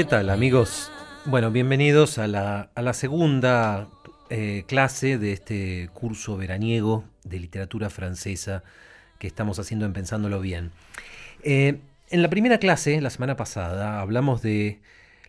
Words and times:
¿Qué 0.00 0.06
tal 0.06 0.30
amigos? 0.30 0.90
Bueno, 1.26 1.50
bienvenidos 1.50 2.16
a 2.16 2.26
la, 2.26 2.92
segunda 2.94 3.86
eh, 4.30 4.64
clase 4.66 5.18
de 5.18 5.34
este 5.34 5.90
curso 5.92 6.38
veraniego 6.38 7.04
de 7.22 7.38
literatura 7.38 7.90
francesa 7.90 8.64
que 9.18 9.26
estamos 9.26 9.58
haciendo 9.58 9.84
en 9.84 9.92
Pensándolo 9.92 10.40
Bien. 10.40 10.70
Eh, 11.42 11.80
en 12.08 12.22
la 12.22 12.30
primera 12.30 12.56
clase, 12.56 12.98
la 13.02 13.10
semana 13.10 13.36
pasada, 13.36 14.00
hablamos 14.00 14.40
de 14.40 14.80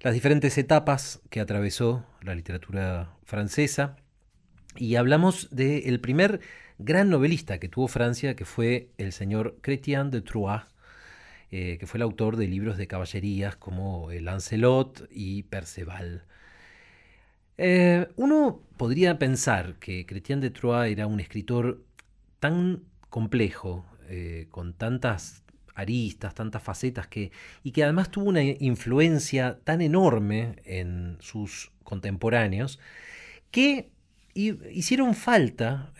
las 0.03 0.13
diferentes 0.13 0.57
etapas 0.57 1.19
que 1.29 1.41
atravesó 1.41 2.05
la 2.21 2.33
literatura 2.33 3.09
francesa 3.25 3.97
y 4.77 4.95
hablamos 4.95 5.49
del 5.51 5.99
primer 5.99 6.39
gran 6.79 7.09
novelista 7.09 7.59
que 7.59 7.67
tuvo 7.67 7.89
Francia, 7.89 8.37
que 8.37 8.45
fue 8.45 8.87
el 8.97 9.11
señor 9.11 9.57
Chrétien 9.59 10.11
de 10.11 10.21
Troyes, 10.21 10.61
eh, 11.53 11.77
que 11.77 11.85
fue 11.85 11.97
el 11.97 12.03
autor 12.03 12.37
de 12.37 12.47
libros 12.47 12.77
de 12.77 12.87
caballerías 12.87 13.57
como 13.57 14.09
el 14.09 14.23
Lancelot 14.23 15.09
y 15.11 15.43
Perceval. 15.43 16.23
Eh, 17.57 18.07
uno 18.15 18.61
podría 18.77 19.19
pensar 19.19 19.75
que 19.75 20.05
Chrétien 20.05 20.39
de 20.39 20.49
Troyes 20.49 20.93
era 20.93 21.07
un 21.07 21.19
escritor 21.19 21.83
tan 22.39 22.83
complejo, 23.09 23.85
eh, 24.07 24.47
con 24.49 24.71
tantas 24.73 25.43
aristas, 25.75 26.35
tantas 26.35 26.63
facetas, 26.63 27.07
que, 27.07 27.33
y 27.63 27.71
que 27.71 27.83
además 27.83 28.11
tuvo 28.11 28.29
una 28.29 28.43
influencia 28.43 29.59
tan 29.65 29.81
enorme 29.81 30.55
en 30.63 31.17
sus 31.19 31.73
contemporáneos, 31.83 32.79
que 33.51 33.91
hicieron 34.33 35.15
falta 35.15 35.91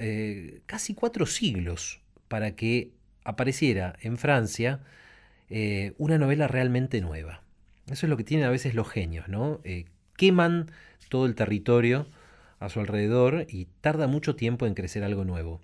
casi 0.66 0.94
cuatro 0.94 1.26
siglos 1.26 2.00
para 2.30 2.56
que 2.56 2.94
apareciera 3.26 3.98
en 4.02 4.18
Francia 4.18 4.80
eh, 5.54 5.94
una 5.98 6.18
novela 6.18 6.48
realmente 6.48 7.02
nueva. 7.02 7.44
Eso 7.88 8.06
es 8.06 8.10
lo 8.10 8.16
que 8.16 8.24
tienen 8.24 8.48
a 8.48 8.50
veces 8.50 8.74
los 8.74 8.90
genios, 8.90 9.28
¿no? 9.28 9.60
Eh, 9.66 9.84
queman 10.16 10.72
todo 11.10 11.26
el 11.26 11.36
territorio 11.36 12.08
a 12.60 12.70
su 12.70 12.80
alrededor 12.80 13.46
y 13.50 13.68
tarda 13.82 14.08
mucho 14.08 14.38
tiempo 14.38 14.66
en 14.66 14.76
crecer 14.76 15.04
algo 15.04 15.26
nuevo. 15.26 15.60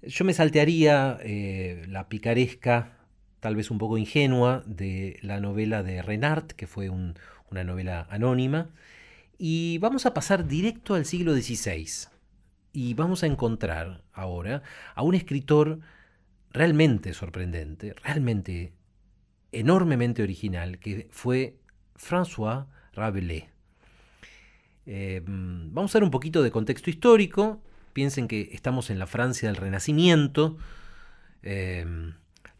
Yo 0.00 0.24
me 0.24 0.32
saltearía 0.32 1.18
eh, 1.22 1.84
la 1.86 2.08
picaresca, 2.08 2.96
tal 3.40 3.56
vez 3.56 3.70
un 3.70 3.76
poco 3.76 3.98
ingenua, 3.98 4.62
de 4.64 5.18
la 5.20 5.38
novela 5.38 5.82
de 5.82 6.00
Renard, 6.00 6.46
que 6.46 6.66
fue 6.66 6.88
una 6.88 7.62
novela 7.62 8.06
anónima, 8.08 8.70
y 9.36 9.76
vamos 9.78 10.06
a 10.06 10.14
pasar 10.14 10.48
directo 10.48 10.94
al 10.94 11.04
siglo 11.04 11.34
XVI. 11.34 12.08
Y 12.72 12.94
vamos 12.94 13.22
a 13.22 13.26
encontrar 13.26 14.02
ahora 14.14 14.62
a 14.94 15.02
un 15.02 15.14
escritor 15.14 15.80
realmente 16.54 17.12
sorprendente, 17.12 17.94
realmente 18.02 18.72
enormemente 19.52 20.22
original, 20.22 20.78
que 20.78 21.08
fue 21.10 21.56
François 21.96 22.66
Rabelais. 22.94 23.44
Eh, 24.86 25.20
vamos 25.26 25.94
a 25.94 25.98
dar 25.98 26.04
un 26.04 26.10
poquito 26.10 26.42
de 26.42 26.50
contexto 26.52 26.90
histórico. 26.90 27.60
Piensen 27.92 28.28
que 28.28 28.50
estamos 28.52 28.90
en 28.90 28.98
la 28.98 29.06
Francia 29.06 29.48
del 29.48 29.56
Renacimiento. 29.56 30.56
Eh, 31.42 31.84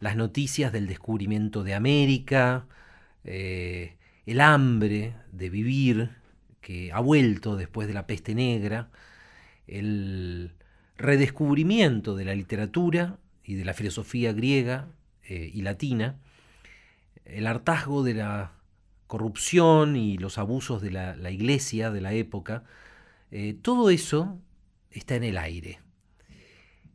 las 0.00 0.16
noticias 0.16 0.72
del 0.72 0.86
descubrimiento 0.86 1.62
de 1.62 1.74
América, 1.74 2.66
eh, 3.22 3.96
el 4.26 4.40
hambre 4.40 5.14
de 5.32 5.50
vivir 5.50 6.10
que 6.60 6.92
ha 6.92 7.00
vuelto 7.00 7.56
después 7.56 7.86
de 7.86 7.94
la 7.94 8.06
peste 8.06 8.34
negra, 8.34 8.90
el 9.66 10.52
redescubrimiento 10.96 12.16
de 12.16 12.24
la 12.24 12.34
literatura 12.34 13.18
y 13.44 13.54
de 13.54 13.64
la 13.64 13.74
filosofía 13.74 14.32
griega 14.32 14.88
eh, 15.22 15.50
y 15.52 15.62
latina, 15.62 16.18
el 17.24 17.46
hartazgo 17.46 18.02
de 18.02 18.14
la 18.14 18.52
corrupción 19.06 19.96
y 19.96 20.18
los 20.18 20.38
abusos 20.38 20.82
de 20.82 20.90
la, 20.90 21.30
iglesia 21.30 21.90
de 21.90 22.00
la 22.00 22.12
época, 22.12 22.64
eh, 23.30 23.54
todo 23.60 23.90
eso 23.90 24.40
está 24.90 25.14
en 25.16 25.24
el 25.24 25.38
aire. 25.38 25.80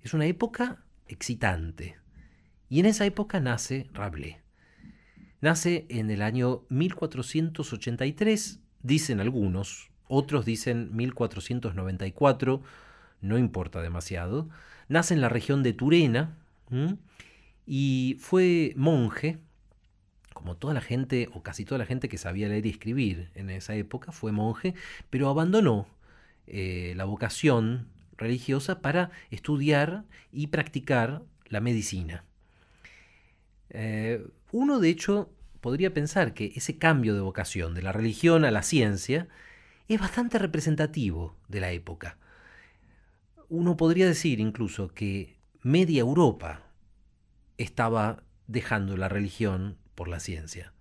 Es 0.01 0.13
una 0.13 0.25
época 0.25 0.83
excitante. 1.07 1.97
Y 2.69 2.79
en 2.79 2.85
esa 2.85 3.05
época 3.05 3.39
nace 3.39 3.87
Rabelais. 3.93 4.37
Nace 5.41 5.85
en 5.89 6.09
el 6.09 6.21
año 6.21 6.65
1483, 6.69 8.59
dicen 8.83 9.19
algunos, 9.19 9.89
otros 10.07 10.45
dicen 10.45 10.95
1494, 10.95 12.61
no 13.21 13.37
importa 13.37 13.81
demasiado. 13.81 14.49
Nace 14.87 15.13
en 15.13 15.21
la 15.21 15.29
región 15.29 15.63
de 15.63 15.73
Turena 15.73 16.37
y 17.65 18.17
fue 18.19 18.73
monje, 18.75 19.37
como 20.33 20.55
toda 20.55 20.73
la 20.73 20.81
gente, 20.81 21.29
o 21.33 21.43
casi 21.43 21.65
toda 21.65 21.79
la 21.79 21.85
gente 21.85 22.09
que 22.09 22.17
sabía 22.17 22.47
leer 22.47 22.65
y 22.65 22.69
escribir 22.69 23.29
en 23.35 23.49
esa 23.49 23.75
época, 23.75 24.11
fue 24.11 24.31
monje, 24.31 24.73
pero 25.09 25.29
abandonó 25.29 25.87
eh, 26.47 26.93
la 26.95 27.05
vocación 27.05 27.87
religiosa 28.17 28.81
para 28.81 29.11
estudiar 29.31 30.05
y 30.31 30.47
practicar 30.47 31.23
la 31.45 31.61
medicina. 31.61 32.23
Eh, 33.69 34.25
uno, 34.51 34.79
de 34.79 34.89
hecho, 34.89 35.31
podría 35.61 35.93
pensar 35.93 36.33
que 36.33 36.53
ese 36.55 36.77
cambio 36.77 37.13
de 37.13 37.21
vocación 37.21 37.75
de 37.75 37.81
la 37.81 37.91
religión 37.91 38.45
a 38.45 38.51
la 38.51 38.63
ciencia 38.63 39.27
es 39.87 39.99
bastante 39.99 40.39
representativo 40.39 41.35
de 41.47 41.59
la 41.59 41.71
época 41.71 42.17
uno 43.49 43.77
podría 43.77 44.07
decir 44.07 44.39
incluso 44.39 44.93
que 44.93 45.37
media 45.61 46.01
Europa 46.01 46.63
estaba 47.57 48.23
dejando 48.47 48.95
la 48.95 49.09
religión 49.09 49.77
por 49.95 50.07
la 50.07 50.19
ciencia. 50.19 50.73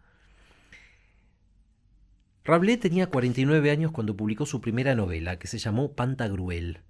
Rabelais 2.44 2.80
tenía 2.80 3.08
49 3.08 3.70
años 3.70 3.92
cuando 3.92 4.16
publicó 4.16 4.46
su 4.46 4.60
primera 4.60 4.94
novela, 4.94 5.38
que 5.38 5.48
se 5.48 5.58
llamó 5.58 5.92
Pantagruel, 5.92 6.80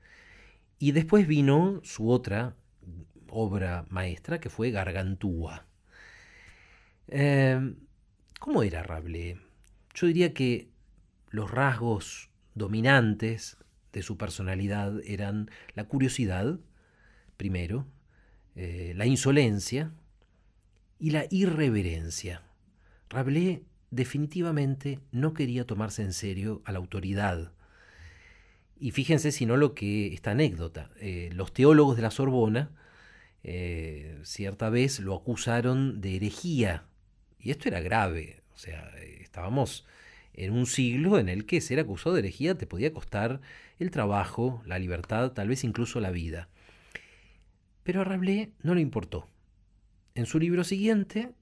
y 0.79 0.93
después 0.93 1.27
vino 1.27 1.81
su 1.83 2.11
otra 2.11 2.55
obra 3.29 3.85
maestra, 3.89 4.41
que 4.41 4.51
fue 4.51 4.71
Gargantúa. 4.71 5.67
Em, 7.09 7.77
¿Cómo 8.39 8.63
era 8.63 8.85
Rabelais? 8.85 9.39
Yo 9.95 10.07
diría 10.07 10.33
que 10.33 10.69
los 11.31 11.51
rasgos 11.51 12.31
dominantes 12.55 13.57
de 13.93 14.03
su 14.03 14.17
personalidad 14.17 15.01
eran 15.05 15.51
la 15.75 15.85
curiosidad, 15.85 16.59
primero, 17.37 17.87
eh, 18.57 18.93
la 18.97 19.07
insolencia 19.07 19.93
y 20.99 21.11
la 21.11 21.27
irreverencia. 21.31 22.43
Rabelais 23.09 23.61
definitivamente 23.91 25.01
no 25.13 25.33
quería 25.33 25.67
tomarse 25.67 26.03
en 26.03 26.13
serio 26.13 26.63
a 26.65 26.73
la 26.73 26.79
autoridad. 26.79 27.53
Y 28.81 28.91
fíjense 28.93 29.33
si 29.33 29.47
no 29.47 29.57
lo 29.57 29.75
que 29.75 30.13
esta 30.13 30.33
anécdota. 30.33 30.91
Eh, 31.01 31.31
los 31.33 31.53
teólogos 31.53 31.97
de 31.97 32.03
la 32.03 32.11
Sorbona 32.11 32.71
eh, 33.43 34.19
cierta 34.25 34.69
vez 34.71 35.01
lo 35.01 35.15
acusaron 35.15 36.01
de 36.01 36.17
herejía. 36.17 36.85
Y 37.41 37.51
esto 37.51 37.69
era 37.69 37.81
grave. 37.81 38.43
O 38.55 38.59
sea, 38.59 38.91
estábamos 39.21 39.87
en 40.39 40.53
un 40.53 40.67
siglo 40.67 41.19
en 41.19 41.29
el 41.29 41.47
que 41.47 41.61
ser 41.61 41.81
acusado 41.81 42.15
de 42.15 42.21
herejía 42.21 42.57
te 42.57 42.69
podía 42.69 42.93
costar 42.93 43.41
el 43.81 43.91
trabajo, 43.91 44.63
la 44.67 44.79
libertad, 44.79 45.33
tal 45.33 45.49
vez 45.49 45.65
incluso 45.65 45.99
la 45.99 46.13
vida. 46.13 46.49
Pero 47.83 48.03
a 48.03 48.05
Rabelais 48.05 48.51
no 48.63 48.77
le 48.77 48.81
importó. 48.81 49.27
En 50.15 50.27
su 50.27 50.39
libro 50.39 50.63
siguiente, 50.63 51.33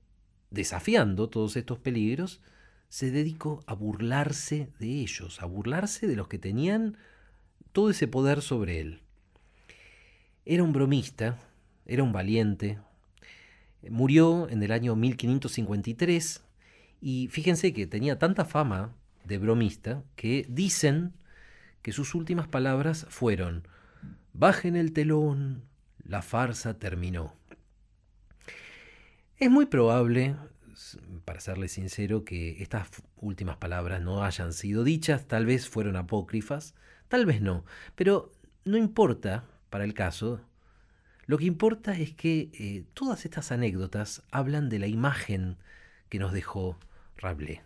desafiando 0.50 1.28
todos 1.28 1.56
estos 1.56 1.78
peligros, 1.78 2.40
se 2.88 3.10
dedicó 3.10 3.62
a 3.66 3.74
burlarse 3.74 4.70
de 4.78 4.88
ellos, 4.88 5.42
a 5.42 5.44
burlarse 5.44 6.06
de 6.06 6.16
los 6.16 6.28
que 6.28 6.38
tenían 6.38 6.96
todo 7.72 7.90
ese 7.90 8.08
poder 8.08 8.40
sobre 8.40 8.80
él. 8.80 9.02
Era 10.46 10.62
un 10.62 10.72
bromista, 10.72 11.38
era 11.84 12.02
un 12.02 12.12
valiente, 12.12 12.78
murió 13.90 14.48
en 14.48 14.62
el 14.62 14.72
año 14.72 14.96
1553 14.96 16.45
y 17.00 17.28
fíjense 17.28 17.72
que 17.72 17.86
tenía 17.86 18.18
tanta 18.18 18.44
fama 18.44 18.94
de 19.24 19.38
bromista 19.38 20.02
que 20.14 20.46
dicen 20.48 21.12
que 21.82 21.92
sus 21.92 22.14
últimas 22.14 22.48
palabras 22.48 23.06
fueron, 23.08 23.66
bajen 24.32 24.76
el 24.76 24.92
telón, 24.92 25.64
la 26.04 26.22
farsa 26.22 26.78
terminó. 26.78 27.34
Es 29.38 29.50
muy 29.50 29.66
probable, 29.66 30.36
para 31.24 31.40
serle 31.40 31.68
sincero, 31.68 32.24
que 32.24 32.62
estas 32.62 32.88
últimas 33.16 33.56
palabras 33.56 34.00
no 34.00 34.24
hayan 34.24 34.52
sido 34.52 34.82
dichas, 34.82 35.26
tal 35.26 35.46
vez 35.46 35.68
fueron 35.68 35.96
apócrifas, 35.96 36.74
tal 37.08 37.26
vez 37.26 37.40
no, 37.40 37.64
pero 37.94 38.32
no 38.64 38.76
importa 38.76 39.44
para 39.70 39.84
el 39.84 39.94
caso, 39.94 40.40
lo 41.26 41.38
que 41.38 41.44
importa 41.44 41.98
es 41.98 42.12
que 42.14 42.50
eh, 42.54 42.84
todas 42.94 43.24
estas 43.24 43.52
anécdotas 43.52 44.22
hablan 44.30 44.68
de 44.68 44.78
la 44.78 44.86
imagen 44.86 45.56
que 46.08 46.18
nos 46.18 46.32
dejó 46.32 46.76
Rabelais. 47.18 47.60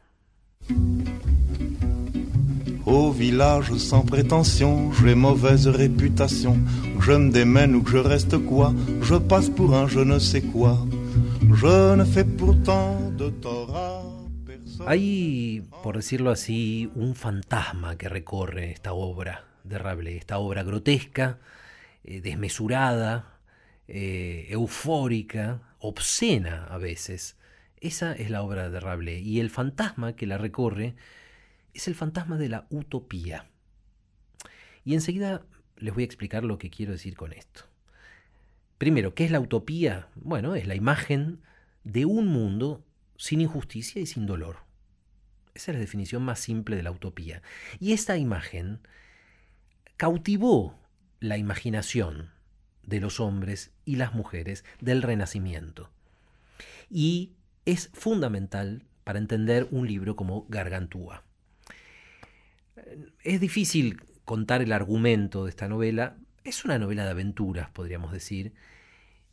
Au 2.87 3.13
village 3.13 3.73
sans 3.77 4.05
prétention, 4.05 4.93
j'ai 4.93 5.15
mauvaise 5.15 5.69
réputation. 5.69 6.57
je 7.01 7.13
me 7.13 7.31
démène 7.31 7.75
ou 7.75 7.83
que 7.83 7.91
je 7.91 7.99
reste 7.99 8.39
quoi, 8.39 8.75
je 9.03 9.15
passe 9.17 9.49
pour 9.49 9.75
un 9.75 9.87
je 9.89 10.01
ne 10.01 10.19
sais 10.19 10.43
quoi. 10.43 10.79
Je 11.55 11.95
ne 11.95 12.05
fais 12.05 12.25
pourtant 12.25 13.11
de 13.11 13.31
tort 13.31 13.77
à 13.77 14.03
personne. 14.47 14.87
Hay, 14.87 15.63
por 15.83 15.97
decirlo 15.97 16.31
así, 16.31 16.91
un 16.97 17.15
fantasma 17.15 17.97
que 17.97 18.09
recorre 18.09 18.73
esta 18.73 18.93
obra 18.93 19.45
de 19.65 19.79
Rabelais, 19.79 20.17
esta 20.17 20.39
obra 20.39 20.63
grotesca, 20.63 21.39
eh, 22.05 22.21
desmesurada, 22.21 23.39
eh, 23.89 24.49
eufórica, 24.51 25.61
obscena 25.81 26.67
a 26.71 26.79
veces. 26.79 27.37
Esa 27.81 28.13
es 28.13 28.31
la 28.31 28.43
obra 28.43 28.69
de 28.69 28.81
Rabelais 28.81 29.25
y 29.25 29.41
el 29.41 29.51
fantasma 29.51 30.15
que 30.15 30.27
la 30.27 30.39
recorre 30.39 30.97
es 31.73 31.89
el 31.89 31.95
fantasma 31.95 32.37
de 32.37 32.49
la 32.49 32.67
utopía. 32.71 33.47
Y 34.85 34.95
enseguida 34.95 35.43
les 35.77 35.95
voy 35.95 36.03
a 36.03 36.07
explicar 36.07 36.45
lo 36.45 36.59
que 36.59 36.71
quiero 36.71 36.93
decir 36.93 37.17
con 37.17 37.33
esto. 37.33 37.65
Primero, 38.79 39.15
¿qué 39.15 39.25
es 39.25 39.31
la 39.31 39.41
utopía? 39.41 40.09
Bueno, 40.15 40.55
es 40.55 40.67
la 40.67 40.75
imagen 40.75 41.41
de 41.85 42.05
un 42.05 42.27
mundo 42.27 42.85
sin 43.17 43.41
injusticia 43.41 44.01
y 44.01 44.07
sin 44.07 44.27
dolor. 44.27 44.59
Esa 45.55 45.73
es 45.73 45.77
la 45.77 45.81
definición 45.81 46.23
más 46.23 46.41
simple 46.41 46.77
de 46.77 46.83
la 46.83 46.91
utopía. 46.91 47.43
Y 47.79 47.93
esta 47.93 48.17
imagen 48.17 48.81
cautivó 49.97 50.79
la 51.19 51.37
imaginación 51.37 52.31
de 52.83 53.01
los 53.01 53.21
hombres 53.21 53.71
y 53.85 53.97
las 53.97 54.15
mujeres 54.15 54.65
del 54.81 55.03
Renacimiento. 55.03 55.91
Y 56.89 57.33
es 57.71 57.91
fundamental 57.93 58.85
para 59.05 59.19
entender 59.19 59.69
un 59.71 59.87
libro 59.87 60.17
como 60.17 60.47
Gargantúa. 60.49 61.25
Es 63.23 63.41
difícil 63.41 64.01
contar 64.25 64.63
el 64.63 64.73
argumento 64.73 65.45
de 65.45 65.51
esta 65.51 65.69
novela. 65.69 66.17
Es 66.45 66.65
una 66.65 66.79
novela 66.79 67.05
de 67.05 67.11
aventuras, 67.11 67.71
podríamos 67.71 68.13
decir. 68.13 68.53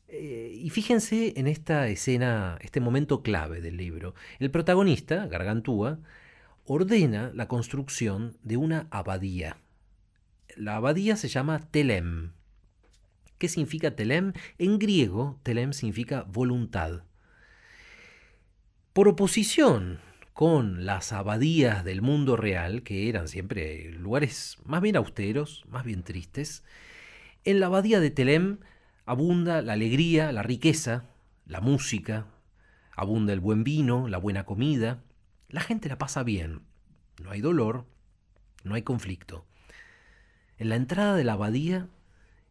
Eh, 0.08 0.54
y 0.56 0.70
fíjense 0.70 1.34
en 1.38 1.48
esta 1.48 1.88
escena, 1.88 2.58
este 2.62 2.80
momento 2.80 3.22
clave 3.24 3.62
del 3.62 3.78
libro. 3.78 4.16
El 4.40 4.52
protagonista, 4.52 5.28
Gargantúa, 5.28 6.00
ordena 6.66 7.32
la 7.34 7.48
construcción 7.48 8.38
de 8.44 8.58
una 8.58 8.88
abadía. 8.92 9.58
La 10.56 10.76
abadía 10.78 11.16
se 11.16 11.28
llama 11.28 11.60
Telem. 11.60 12.32
¿Qué 13.38 13.48
significa 13.50 13.96
Telem? 13.96 14.34
En 14.58 14.80
griego, 14.80 15.40
Telem 15.44 15.74
significa 15.74 16.24
voluntad. 16.24 17.04
Por 18.98 19.10
oposición 19.10 20.00
con 20.34 20.88
las 20.88 21.14
abadías 21.14 21.86
del 21.86 22.02
mundo 22.02 22.36
real, 22.36 22.82
que 22.82 23.10
eran 23.10 23.28
siempre 23.28 23.92
lugares 23.92 24.58
más 24.66 24.82
bien 24.82 24.96
austeros, 24.96 25.64
más 25.70 25.86
bien 25.86 26.02
tristes, 26.02 26.64
en 27.44 27.60
la 27.60 27.68
abadía 27.68 28.00
de 28.00 28.10
Telem 28.10 28.58
abunda 29.06 29.62
la 29.62 29.74
alegría, 29.74 30.32
la 30.32 30.42
riqueza, 30.42 31.12
la 31.46 31.62
música, 31.62 32.26
abunda 32.92 33.34
el 33.34 33.40
buen 33.40 33.64
vino, 33.64 34.08
la 34.08 34.18
buena 34.18 34.46
comida, 34.46 35.04
la 35.48 35.62
gente 35.62 35.90
la 35.90 36.00
pasa 36.00 36.24
bien, 36.24 36.64
no 37.22 37.30
hay 37.30 37.40
dolor, 37.40 37.86
no 38.64 38.74
hay 38.74 38.82
conflicto. 38.82 39.46
En 40.58 40.70
la 40.70 40.76
entrada 40.76 41.16
de 41.16 41.24
la 41.24 41.34
abadía 41.34 41.88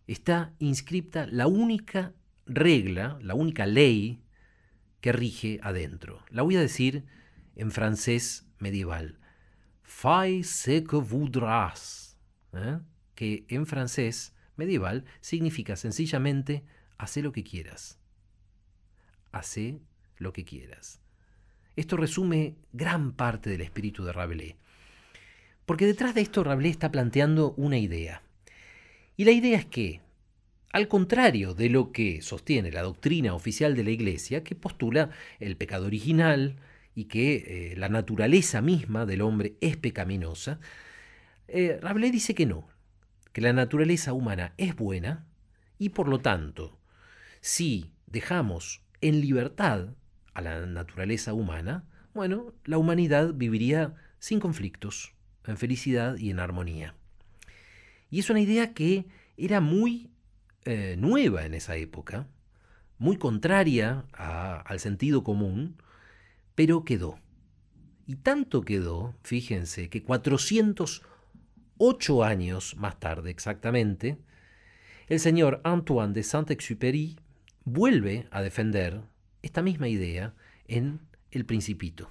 está 0.06 0.52
inscripta 0.60 1.26
la 1.26 1.48
única 1.48 2.12
regla, 2.46 3.18
la 3.20 3.34
única 3.34 3.66
ley 3.66 4.20
que 5.06 5.12
rige 5.12 5.60
adentro. 5.62 6.24
La 6.30 6.42
voy 6.42 6.56
a 6.56 6.60
decir 6.60 7.04
en 7.54 7.70
francés 7.70 8.44
medieval. 8.58 9.20
Fais 9.84 10.50
ce 10.50 10.82
que 10.82 10.96
voudras, 10.96 12.18
¿eh? 12.52 12.80
que 13.14 13.46
en 13.48 13.66
francés 13.66 14.34
medieval 14.56 15.04
significa 15.20 15.76
sencillamente 15.76 16.64
hace 16.98 17.22
lo 17.22 17.30
que 17.30 17.44
quieras. 17.44 18.00
Hace 19.30 19.78
lo 20.16 20.32
que 20.32 20.44
quieras. 20.44 21.00
Esto 21.76 21.96
resume 21.96 22.56
gran 22.72 23.12
parte 23.12 23.48
del 23.48 23.60
espíritu 23.60 24.04
de 24.04 24.12
Rabelais. 24.12 24.56
Porque 25.66 25.86
detrás 25.86 26.16
de 26.16 26.22
esto 26.22 26.42
Rabelais 26.42 26.72
está 26.72 26.90
planteando 26.90 27.52
una 27.52 27.78
idea. 27.78 28.22
Y 29.16 29.24
la 29.24 29.30
idea 29.30 29.56
es 29.56 29.66
que, 29.66 30.00
al 30.76 30.88
contrario 30.88 31.54
de 31.54 31.70
lo 31.70 31.90
que 31.90 32.20
sostiene 32.20 32.70
la 32.70 32.82
doctrina 32.82 33.32
oficial 33.32 33.74
de 33.74 33.82
la 33.82 33.92
Iglesia, 33.92 34.44
que 34.44 34.54
postula 34.54 35.08
el 35.40 35.56
pecado 35.56 35.86
original, 35.86 36.56
y 36.94 37.04
que 37.04 37.70
eh, 37.72 37.76
la 37.78 37.88
naturaleza 37.88 38.60
misma 38.60 39.06
del 39.06 39.22
hombre 39.22 39.56
es 39.62 39.78
pecaminosa, 39.78 40.60
eh, 41.48 41.78
Rabelais 41.80 42.12
dice 42.12 42.34
que 42.34 42.44
no, 42.44 42.68
que 43.32 43.40
la 43.40 43.54
naturaleza 43.54 44.12
humana 44.12 44.52
es 44.58 44.76
buena 44.76 45.24
y 45.78 45.88
por 45.88 46.08
lo 46.08 46.20
tanto, 46.20 46.78
si 47.40 47.90
dejamos 48.06 48.82
en 49.00 49.22
libertad 49.22 49.94
a 50.34 50.42
la 50.42 50.66
naturaleza 50.66 51.32
humana, 51.32 51.84
bueno, 52.12 52.52
la 52.66 52.76
humanidad 52.76 53.32
viviría 53.32 53.94
sin 54.18 54.40
conflictos, 54.40 55.14
en 55.46 55.56
felicidad 55.56 56.18
y 56.18 56.28
en 56.28 56.38
armonía. 56.38 56.94
Y 58.10 58.18
es 58.18 58.28
una 58.28 58.42
idea 58.42 58.74
que 58.74 59.06
era 59.38 59.62
muy 59.62 60.10
eh, 60.66 60.96
nueva 60.98 61.46
en 61.46 61.54
esa 61.54 61.76
época, 61.76 62.28
muy 62.98 63.16
contraria 63.16 64.04
al 64.12 64.80
sentido 64.80 65.22
común, 65.22 65.80
pero 66.54 66.84
quedó. 66.84 67.20
Y 68.06 68.16
tanto 68.16 68.62
quedó, 68.62 69.14
fíjense, 69.22 69.88
que 69.88 70.02
408 70.02 72.24
años 72.24 72.74
más 72.76 72.98
tarde 72.98 73.30
exactamente, 73.30 74.18
el 75.06 75.20
señor 75.20 75.60
Antoine 75.62 76.12
de 76.12 76.24
Saint-Exupéry 76.24 77.20
vuelve 77.64 78.26
a 78.32 78.42
defender 78.42 79.02
esta 79.42 79.62
misma 79.62 79.86
idea 79.88 80.34
en 80.66 80.98
El 81.30 81.46
Principito. 81.46 82.10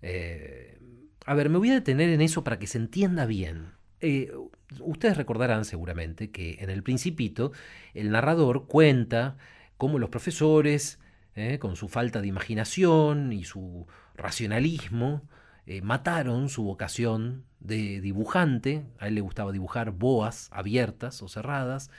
Eh, 0.00 0.78
a 1.26 1.34
ver, 1.34 1.50
me 1.50 1.58
voy 1.58 1.70
a 1.70 1.74
detener 1.74 2.08
en 2.08 2.22
eso 2.22 2.42
para 2.42 2.58
que 2.58 2.66
se 2.66 2.78
entienda 2.78 3.26
bien. 3.26 3.72
Eh, 4.00 4.32
ustedes 4.80 5.16
recordarán 5.16 5.64
seguramente 5.64 6.30
que 6.30 6.58
en 6.60 6.70
El 6.70 6.82
Principito 6.82 7.52
el 7.92 8.10
narrador 8.10 8.66
cuenta 8.66 9.36
cómo 9.76 9.98
los 9.98 10.10
profesores 10.10 10.98
¿eh? 11.34 11.58
con 11.58 11.76
su 11.76 11.88
falta 11.88 12.20
de 12.20 12.28
imaginación 12.28 13.32
y 13.32 13.44
su 13.44 13.86
racionalismo, 14.16 15.22
eh, 15.66 15.82
mataron 15.82 16.48
su 16.48 16.64
vocación 16.64 17.44
de 17.60 18.00
dibujante, 18.00 18.84
a 18.98 19.08
él 19.08 19.14
le 19.14 19.20
gustaba 19.20 19.52
dibujar 19.52 19.90
boas 19.92 20.48
abiertas 20.50 21.22
o 21.22 21.28
cerradas, 21.28 21.90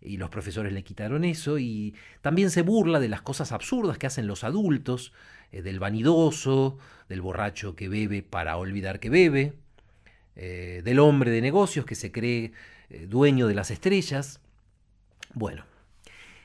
y 0.00 0.16
los 0.16 0.30
profesores 0.30 0.72
le 0.72 0.82
quitaron 0.82 1.24
eso, 1.24 1.58
y 1.58 1.94
también 2.22 2.50
se 2.50 2.62
burla 2.62 3.00
de 3.00 3.08
las 3.08 3.22
cosas 3.22 3.52
absurdas 3.52 3.98
que 3.98 4.06
hacen 4.06 4.26
los 4.26 4.44
adultos, 4.44 5.12
del 5.52 5.80
vanidoso, 5.80 6.78
del 7.08 7.20
borracho 7.22 7.74
que 7.74 7.88
bebe 7.88 8.22
para 8.22 8.56
olvidar 8.56 9.00
que 9.00 9.10
bebe, 9.10 9.54
del 10.34 10.98
hombre 10.98 11.30
de 11.30 11.42
negocios 11.42 11.84
que 11.84 11.94
se 11.94 12.12
cree 12.12 12.52
dueño 13.08 13.46
de 13.46 13.54
las 13.54 13.70
estrellas. 13.70 14.40
Bueno, 15.34 15.64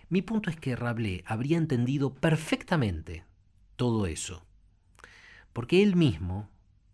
mi 0.09 0.21
punto 0.21 0.49
es 0.49 0.55
que 0.55 0.75
Rabelais 0.75 1.23
habría 1.25 1.57
entendido 1.57 2.13
perfectamente 2.13 3.23
todo 3.75 4.05
eso, 4.05 4.45
porque 5.53 5.81
él 5.81 5.95
mismo, 5.95 6.49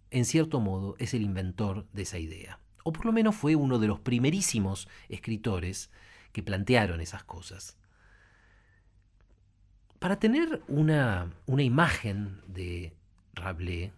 en 0.09 0.25
cierto 0.25 0.59
modo, 0.59 0.95
es 0.97 1.13
el 1.13 1.21
inventor 1.21 1.87
de 1.91 2.03
esa 2.03 2.19
idea, 2.19 2.59
o 2.83 2.93
por 2.93 3.05
lo 3.05 3.11
menos 3.11 3.35
fue 3.35 3.55
uno 3.55 3.79
de 3.79 3.87
los 3.87 3.99
primerísimos 3.99 4.87
escritores 5.09 5.91
que 6.31 6.43
plantearon 6.43 7.01
esas 7.01 7.23
cosas. 7.23 7.77
Para 9.99 10.17
tener 10.17 10.63
una, 10.67 11.31
una 11.45 11.63
imagen 11.63 12.41
de 12.47 12.93
Rabelais, 13.33 13.91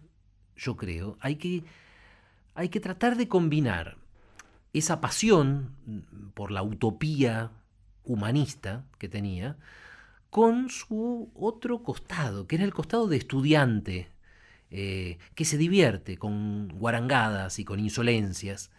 yo 0.56 0.76
creo, 0.76 1.16
hay 1.20 1.36
que, 1.36 1.64
hay 2.54 2.68
que 2.68 2.80
tratar 2.80 3.16
de 3.16 3.28
combinar 3.28 3.96
esa 4.72 5.00
pasión 5.00 5.76
por 6.34 6.50
la 6.50 6.62
utopía 6.62 7.52
humanista 8.04 8.84
que 8.98 9.08
tenía, 9.08 9.56
con 10.30 10.68
su 10.68 11.30
otro 11.34 11.82
costado, 11.82 12.46
que 12.46 12.56
era 12.56 12.64
el 12.64 12.74
costado 12.74 13.06
de 13.06 13.16
estudiante, 13.16 14.08
eh, 14.70 15.18
que 15.34 15.44
se 15.44 15.56
divierte 15.56 16.16
con 16.16 16.68
guarangadas 16.68 17.60
y 17.60 17.64
con 17.64 17.78
insolencias. 17.78 18.72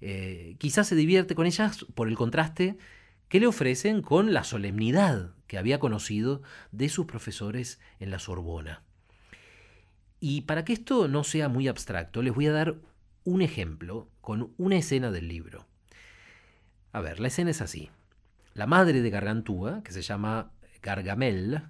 Eh, 0.00 0.54
quizás 0.58 0.86
se 0.86 0.94
divierte 0.94 1.34
con 1.34 1.46
ellas 1.46 1.84
por 1.94 2.08
el 2.08 2.14
contraste 2.14 2.78
que 3.28 3.40
le 3.40 3.48
ofrecen 3.48 4.02
con 4.02 4.32
la 4.32 4.44
solemnidad 4.44 5.32
que 5.48 5.58
había 5.58 5.80
conocido 5.80 6.42
de 6.70 6.88
sus 6.88 7.06
profesores 7.06 7.80
en 7.98 8.10
la 8.10 8.20
Sorbona. 8.20 8.82
Y 10.20 10.42
para 10.42 10.64
que 10.64 10.72
esto 10.72 11.08
no 11.08 11.24
sea 11.24 11.48
muy 11.48 11.66
abstracto, 11.66 12.22
les 12.22 12.34
voy 12.34 12.46
a 12.46 12.52
dar 12.52 12.76
un 13.24 13.42
ejemplo 13.42 14.08
con 14.20 14.54
una 14.58 14.76
escena 14.76 15.10
del 15.10 15.28
libro. 15.28 15.66
A 16.92 17.00
ver, 17.00 17.20
la 17.20 17.28
escena 17.28 17.50
es 17.50 17.60
así. 17.60 17.90
La 18.54 18.66
madre 18.66 19.02
de 19.02 19.10
Gargantúa, 19.10 19.82
que 19.82 19.92
se 19.92 20.02
llama 20.02 20.52
Gargamel, 20.82 21.62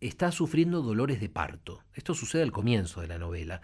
está 0.00 0.32
sufriendo 0.32 0.82
dolores 0.82 1.20
de 1.20 1.28
parto. 1.28 1.84
Esto 1.94 2.14
sucede 2.14 2.42
al 2.42 2.52
comienzo 2.52 3.00
de 3.00 3.08
la 3.08 3.18
novela. 3.18 3.60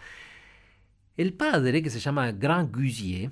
El 1.17 1.33
padre, 1.33 1.83
que 1.83 1.91
se 1.91 2.01
llama 2.01 2.33
Grand 2.33 2.75
Gusier, 2.75 3.31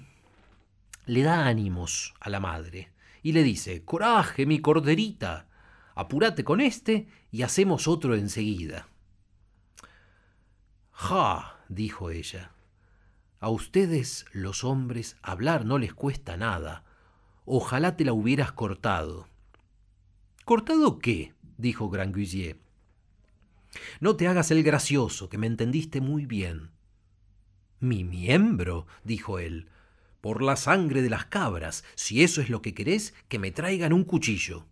le 1.06 1.22
da 1.22 1.46
ánimos 1.46 2.14
a 2.20 2.30
la 2.30 2.40
madre 2.40 2.90
y 3.22 3.32
le 3.32 3.42
dice, 3.42 3.84
Coraje, 3.84 4.46
mi 4.46 4.60
corderita, 4.60 5.48
apúrate 5.94 6.44
con 6.44 6.60
este 6.60 7.08
y 7.30 7.42
hacemos 7.42 7.88
otro 7.88 8.14
enseguida. 8.14 8.88
Ja, 10.90 11.58
dijo 11.68 12.10
ella, 12.10 12.52
a 13.42 13.48
ustedes 13.48 14.24
los 14.32 14.62
hombres 14.62 15.16
hablar 15.20 15.64
no 15.64 15.76
les 15.76 15.92
cuesta 15.92 16.36
nada. 16.36 16.84
Ojalá 17.44 17.96
te 17.96 18.04
la 18.04 18.12
hubieras 18.12 18.52
cortado. 18.52 19.26
¿Cortado 20.44 21.00
qué? 21.00 21.34
dijo 21.58 21.90
Granguillier. 21.90 22.60
No 23.98 24.14
te 24.14 24.28
hagas 24.28 24.52
el 24.52 24.62
gracioso, 24.62 25.28
que 25.28 25.38
me 25.38 25.48
entendiste 25.48 26.00
muy 26.00 26.24
bien. 26.24 26.70
Mi 27.80 28.04
miembro, 28.04 28.86
dijo 29.02 29.40
él, 29.40 29.68
por 30.20 30.40
la 30.40 30.54
sangre 30.54 31.02
de 31.02 31.10
las 31.10 31.24
cabras, 31.24 31.82
si 31.96 32.22
eso 32.22 32.40
es 32.40 32.48
lo 32.48 32.62
que 32.62 32.74
querés, 32.74 33.12
que 33.26 33.40
me 33.40 33.50
traigan 33.50 33.92
un 33.92 34.04
cuchillo. 34.04 34.66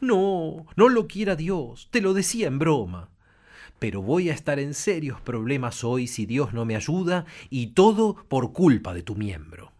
No, 0.00 0.66
no 0.74 0.88
lo 0.88 1.06
quiera 1.06 1.36
Dios, 1.36 1.86
te 1.92 2.00
lo 2.00 2.12
decía 2.12 2.48
en 2.48 2.58
broma. 2.58 3.08
Pero 3.78 4.02
voy 4.02 4.30
a 4.30 4.34
estar 4.34 4.58
en 4.58 4.74
serios 4.74 5.20
problemas 5.20 5.84
hoy 5.84 6.06
si 6.06 6.26
Dios 6.26 6.52
no 6.52 6.64
me 6.64 6.76
ayuda, 6.76 7.26
y 7.50 7.68
todo 7.68 8.16
por 8.28 8.52
culpa 8.52 8.94
de 8.94 9.02
tu 9.02 9.14
miembro. 9.14 9.72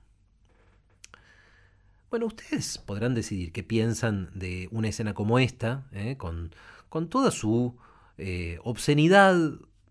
Bueno, 2.11 2.27
ustedes 2.27 2.79
podrán 2.79 3.15
decidir 3.15 3.53
qué 3.53 3.63
piensan 3.63 4.31
de 4.35 4.69
una 4.71 4.89
escena 4.89 5.13
como 5.13 5.39
esta, 5.39 5.87
¿eh? 5.93 6.17
con, 6.17 6.55
con, 6.89 7.11
toda 7.11 7.31
su 7.31 7.77
eh, 8.17 8.59
obscenidad 8.63 9.37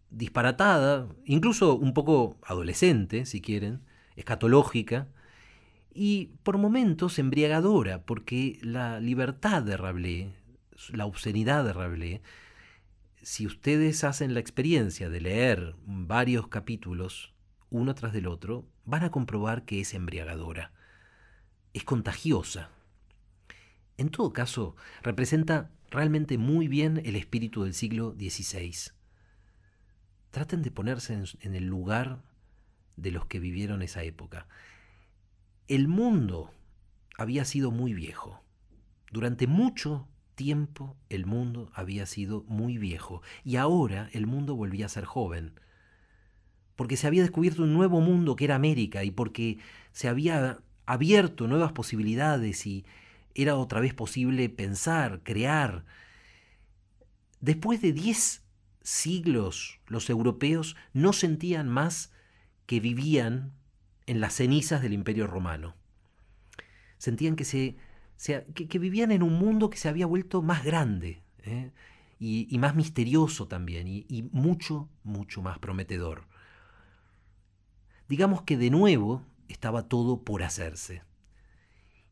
disparatada, 0.10 1.08
incluso 1.26 1.76
un 1.76 1.94
poco 1.94 2.38
adolescente, 2.44 3.26
si 3.26 3.40
quieren, 3.40 3.82
escatológica, 4.16 5.08
y 5.94 6.32
por 6.44 6.58
momentos 6.58 7.20
embriagadora, 7.20 8.04
porque 8.04 8.58
la 8.62 9.00
libertad 9.00 9.62
de 9.62 9.78
Rabelais, 9.78 10.28
la 10.92 11.06
obscenidad 11.06 11.64
de 11.66 11.74
Rabelais, 11.74 12.22
si 13.28 13.46
ustedes 13.46 14.06
hacen 14.06 14.34
la 14.34 14.40
experiencia 14.40 15.10
de 15.10 15.20
leer 15.20 15.76
varios 15.86 16.48
capítulos 16.48 17.34
uno 17.70 17.94
tras 17.94 18.14
del 18.14 18.26
otro, 18.26 18.66
van 18.86 19.04
a 19.04 19.12
comprobar 19.12 19.66
que 19.66 19.82
es 19.82 19.94
embriagadora, 19.94 20.72
es 21.74 21.84
contagiosa. 21.84 22.70
En 23.98 24.12
todo 24.12 24.32
caso, 24.32 24.78
representa 25.04 25.70
realmente 25.92 26.38
muy 26.38 26.70
bien 26.70 27.02
el 27.04 27.18
espíritu 27.18 27.64
del 27.64 27.74
siglo 27.74 28.16
XVI. 28.18 28.94
Traten 30.32 30.62
de 30.62 30.72
ponerse 30.72 31.22
en, 31.42 31.54
el 31.54 31.66
lugar 31.66 32.24
de 32.96 33.12
los 33.12 33.26
que 33.26 33.42
vivieron 33.42 33.82
esa 33.82 34.04
época. 34.04 34.48
El 35.68 35.90
mundo 35.90 36.54
había 37.18 37.44
sido 37.44 37.72
muy 37.72 37.94
viejo. 37.94 38.42
Durante 39.12 39.48
mucho 39.48 40.08
tiempo 40.38 40.96
el 41.10 41.26
mundo 41.26 41.70
había 41.74 42.06
sido 42.06 42.46
muy 42.48 42.78
viejo 42.78 43.22
y 43.44 43.58
ahora 43.58 44.08
el 44.14 44.28
mundo 44.28 44.56
volvía 44.56 44.86
a 44.86 44.90
ser 44.90 45.04
joven. 45.04 45.60
Porque 46.78 46.96
se 46.96 47.08
había 47.08 47.24
descubierto 47.24 47.64
un 47.64 47.74
nuevo 47.74 48.00
mundo 48.00 48.38
que 48.38 48.46
era 48.46 48.56
América 48.56 49.04
y 49.04 49.12
porque 49.12 49.58
se 49.92 50.08
había 50.08 50.60
abierto 50.86 51.48
nuevas 51.48 51.74
posibilidades 51.74 52.66
y 52.68 52.86
era 53.34 53.56
otra 53.56 53.82
vez 53.82 53.96
posible 53.96 54.48
pensar, 54.48 55.22
crear. 55.24 55.84
Después 57.42 57.82
de 57.82 57.92
diez 57.92 58.44
siglos 58.84 59.80
los 59.88 60.10
europeos 60.10 60.76
no 60.94 61.14
sentían 61.14 61.68
más 61.68 62.14
que 62.68 62.80
vivían 62.80 63.54
en 64.06 64.22
las 64.22 64.36
cenizas 64.36 64.84
del 64.84 64.94
imperio 64.94 65.26
romano. 65.26 65.76
Sentían 67.00 67.36
que, 67.36 67.44
se, 67.44 67.76
que, 68.18 68.80
vivían 68.80 69.12
en 69.12 69.24
un 69.24 69.34
mundo 69.34 69.70
que 69.70 69.78
se 69.78 69.90
había 69.90 70.06
vuelto 70.06 70.42
más 70.42 70.64
grande 70.64 71.22
¿eh? 71.44 71.72
y, 72.20 72.58
más 72.58 72.76
misterioso 72.76 73.48
también 73.48 73.88
y, 73.88 74.06
y 74.10 74.24
mucho, 74.32 74.90
mucho 75.04 75.42
más 75.42 75.60
prometedor. 75.60 76.24
Digamos 78.08 78.42
que 78.44 78.58
de 78.58 78.70
nuevo 78.70 79.24
estaba 79.48 79.88
todo 79.88 80.24
por 80.24 80.44
hacerse. 80.44 81.04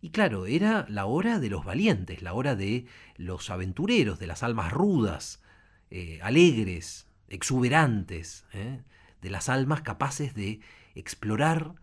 Y 0.01 0.11
claro, 0.11 0.45
era 0.45 0.85
la 0.87 1.05
hora 1.05 1.39
de 1.39 1.49
los 1.49 1.65
valientes, 1.65 2.21
la 2.21 2.33
hora 2.33 2.55
de 2.55 2.85
los 3.17 3.49
aventureros, 3.49 4.19
de 4.19 4.27
las 4.27 4.43
almas 4.43 4.71
rudas, 4.71 5.41
eh, 5.89 6.19
alegres, 6.21 7.07
exuberantes, 7.27 8.45
¿eh? 8.53 8.83
de 9.21 9.29
las 9.31 9.49
almas 9.49 9.81
capaces 9.81 10.35
de 10.35 10.59
explorar 10.93 11.73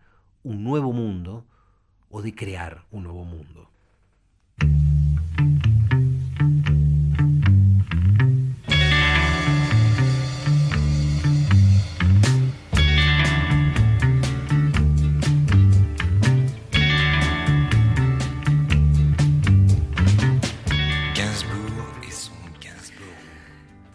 un 0.43 0.63
nuevo 0.63 0.93
mundo 0.93 1.45
o 2.09 2.21
de 2.21 2.33
crear 2.33 2.85
un 2.91 3.03
nuevo 3.03 3.25
mundo. 3.25 3.72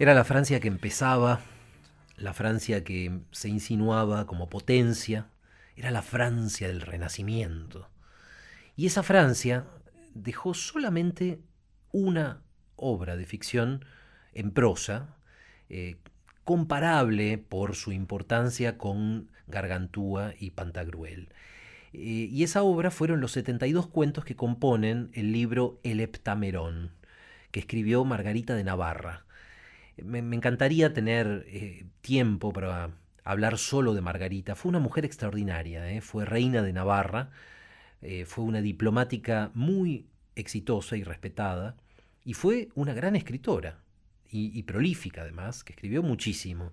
Era 0.00 0.14
la 0.14 0.23
Francia 0.23 0.61
que 0.61 0.69
empezaba 0.69 1.40
la 2.17 2.33
Francia 2.33 2.85
que 2.85 3.21
se 3.33 3.49
insinuaba 3.49 4.26
como 4.26 4.49
potencia, 4.49 5.26
era 5.75 5.90
la 5.90 6.02
Francia 6.02 6.69
del 6.69 6.83
Renacimiento. 6.83 7.90
Y 8.76 8.87
esa 8.87 9.02
Francia 9.02 9.67
dejó 10.14 10.55
solamente 10.55 11.40
una 11.90 12.43
obra 12.76 13.17
de 13.17 13.26
ficción 13.26 13.85
en 14.35 14.52
prosa, 14.52 15.17
eh, 15.69 15.97
comparable 16.45 17.37
por 17.37 17.75
su 17.75 17.90
importancia 17.90 18.78
con 18.78 19.33
Gargantúa 19.49 20.33
y 20.38 20.50
Pantagruel. 20.50 21.28
Eh, 21.93 22.28
y 22.31 22.45
esa 22.45 22.62
obra 22.62 22.93
fueron 22.93 23.21
los 23.21 23.33
72 23.33 23.88
cuentos 23.88 24.25
que 24.25 24.37
componen 24.37 25.11
el 25.12 25.33
libro 25.33 25.81
El 25.83 25.99
Heptamerón, 25.99 26.93
que 27.50 27.59
escribió 27.59 28.05
Margarita 28.05 28.55
de 28.55 28.62
Navarra 28.62 29.25
me, 30.05 30.19
encantaría 30.19 30.93
tener 30.93 31.45
eh, 31.49 31.87
tiempo 32.00 32.52
para 32.52 32.90
hablar 33.25 33.59
solo 33.59 33.95
de 33.95 34.00
Margarita. 34.00 34.55
Fue 34.55 34.69
una 34.71 34.78
mujer 34.78 35.05
extraordinaria, 35.05 35.90
¿eh? 35.90 36.00
fue 36.00 36.25
reina 36.25 36.62
de 36.62 36.73
Navarra, 36.73 37.31
eh, 38.02 38.25
fue 38.25 38.45
una 38.45 38.61
diplomática 38.61 39.50
muy 39.55 40.07
exitosa 40.35 40.97
y 40.97 41.05
respetada, 41.05 41.76
y 42.25 42.35
fue 42.35 42.69
una 42.75 42.95
gran 42.95 43.17
escritora, 43.17 43.81
y, 44.31 44.62
prolífica 44.64 45.23
además, 45.23 45.64
que 45.64 45.73
escribió 45.73 46.02
muchísimo. 46.02 46.73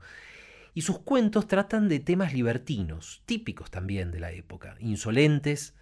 Y 0.73 0.81
sus 0.81 0.99
cuentos 0.99 1.47
tratan 1.47 1.87
de 1.87 2.01
temas 2.01 2.33
libertinos, 2.33 3.21
típicos 3.25 3.71
también 3.71 4.11
de 4.11 4.19
la 4.19 4.33
época, 4.33 4.75
insolentes, 4.81 5.73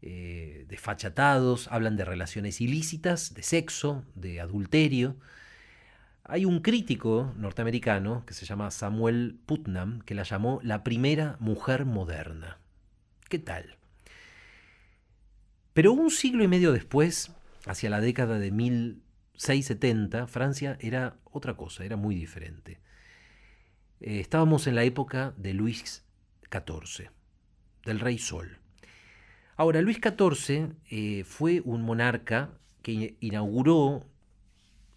desfachatados, 0.00 1.68
hablan 1.68 1.98
de 1.98 2.06
relaciones 2.06 2.62
ilícitas, 2.62 3.34
de 3.34 3.42
sexo, 3.42 4.06
de 4.14 4.40
adulterio, 4.40 5.18
hay 6.24 6.46
un 6.46 6.60
crítico 6.60 7.34
norteamericano 7.36 8.24
que 8.26 8.32
se 8.32 8.46
llama 8.46 8.70
Samuel 8.70 9.38
Putnam 9.44 10.00
que 10.00 10.14
la 10.14 10.22
llamó 10.22 10.58
la 10.62 10.82
primera 10.82 11.36
mujer 11.38 11.84
moderna. 11.84 12.58
¿Qué 13.28 13.38
tal? 13.38 13.76
Pero 15.74 15.92
un 15.92 16.10
siglo 16.10 16.42
y 16.42 16.48
medio 16.48 16.72
después, 16.72 17.30
hacia 17.66 17.90
la 17.90 18.00
década 18.00 18.38
de 18.38 18.50
1670, 18.50 20.26
Francia 20.26 20.78
era 20.80 21.18
otra 21.24 21.56
cosa, 21.56 21.84
era 21.84 21.96
muy 21.96 22.14
diferente. 22.14 22.80
Eh, 24.00 24.20
estábamos 24.20 24.66
en 24.66 24.76
la 24.76 24.84
época 24.84 25.34
de 25.36 25.52
Luis 25.52 26.04
XIV, 26.50 27.10
del 27.84 28.00
rey 28.00 28.18
Sol. 28.18 28.60
Ahora, 29.56 29.82
Luis 29.82 29.98
XIV 29.98 30.74
eh, 30.90 31.24
fue 31.24 31.60
un 31.64 31.82
monarca 31.82 32.50
que 32.82 33.16
inauguró 33.20 34.06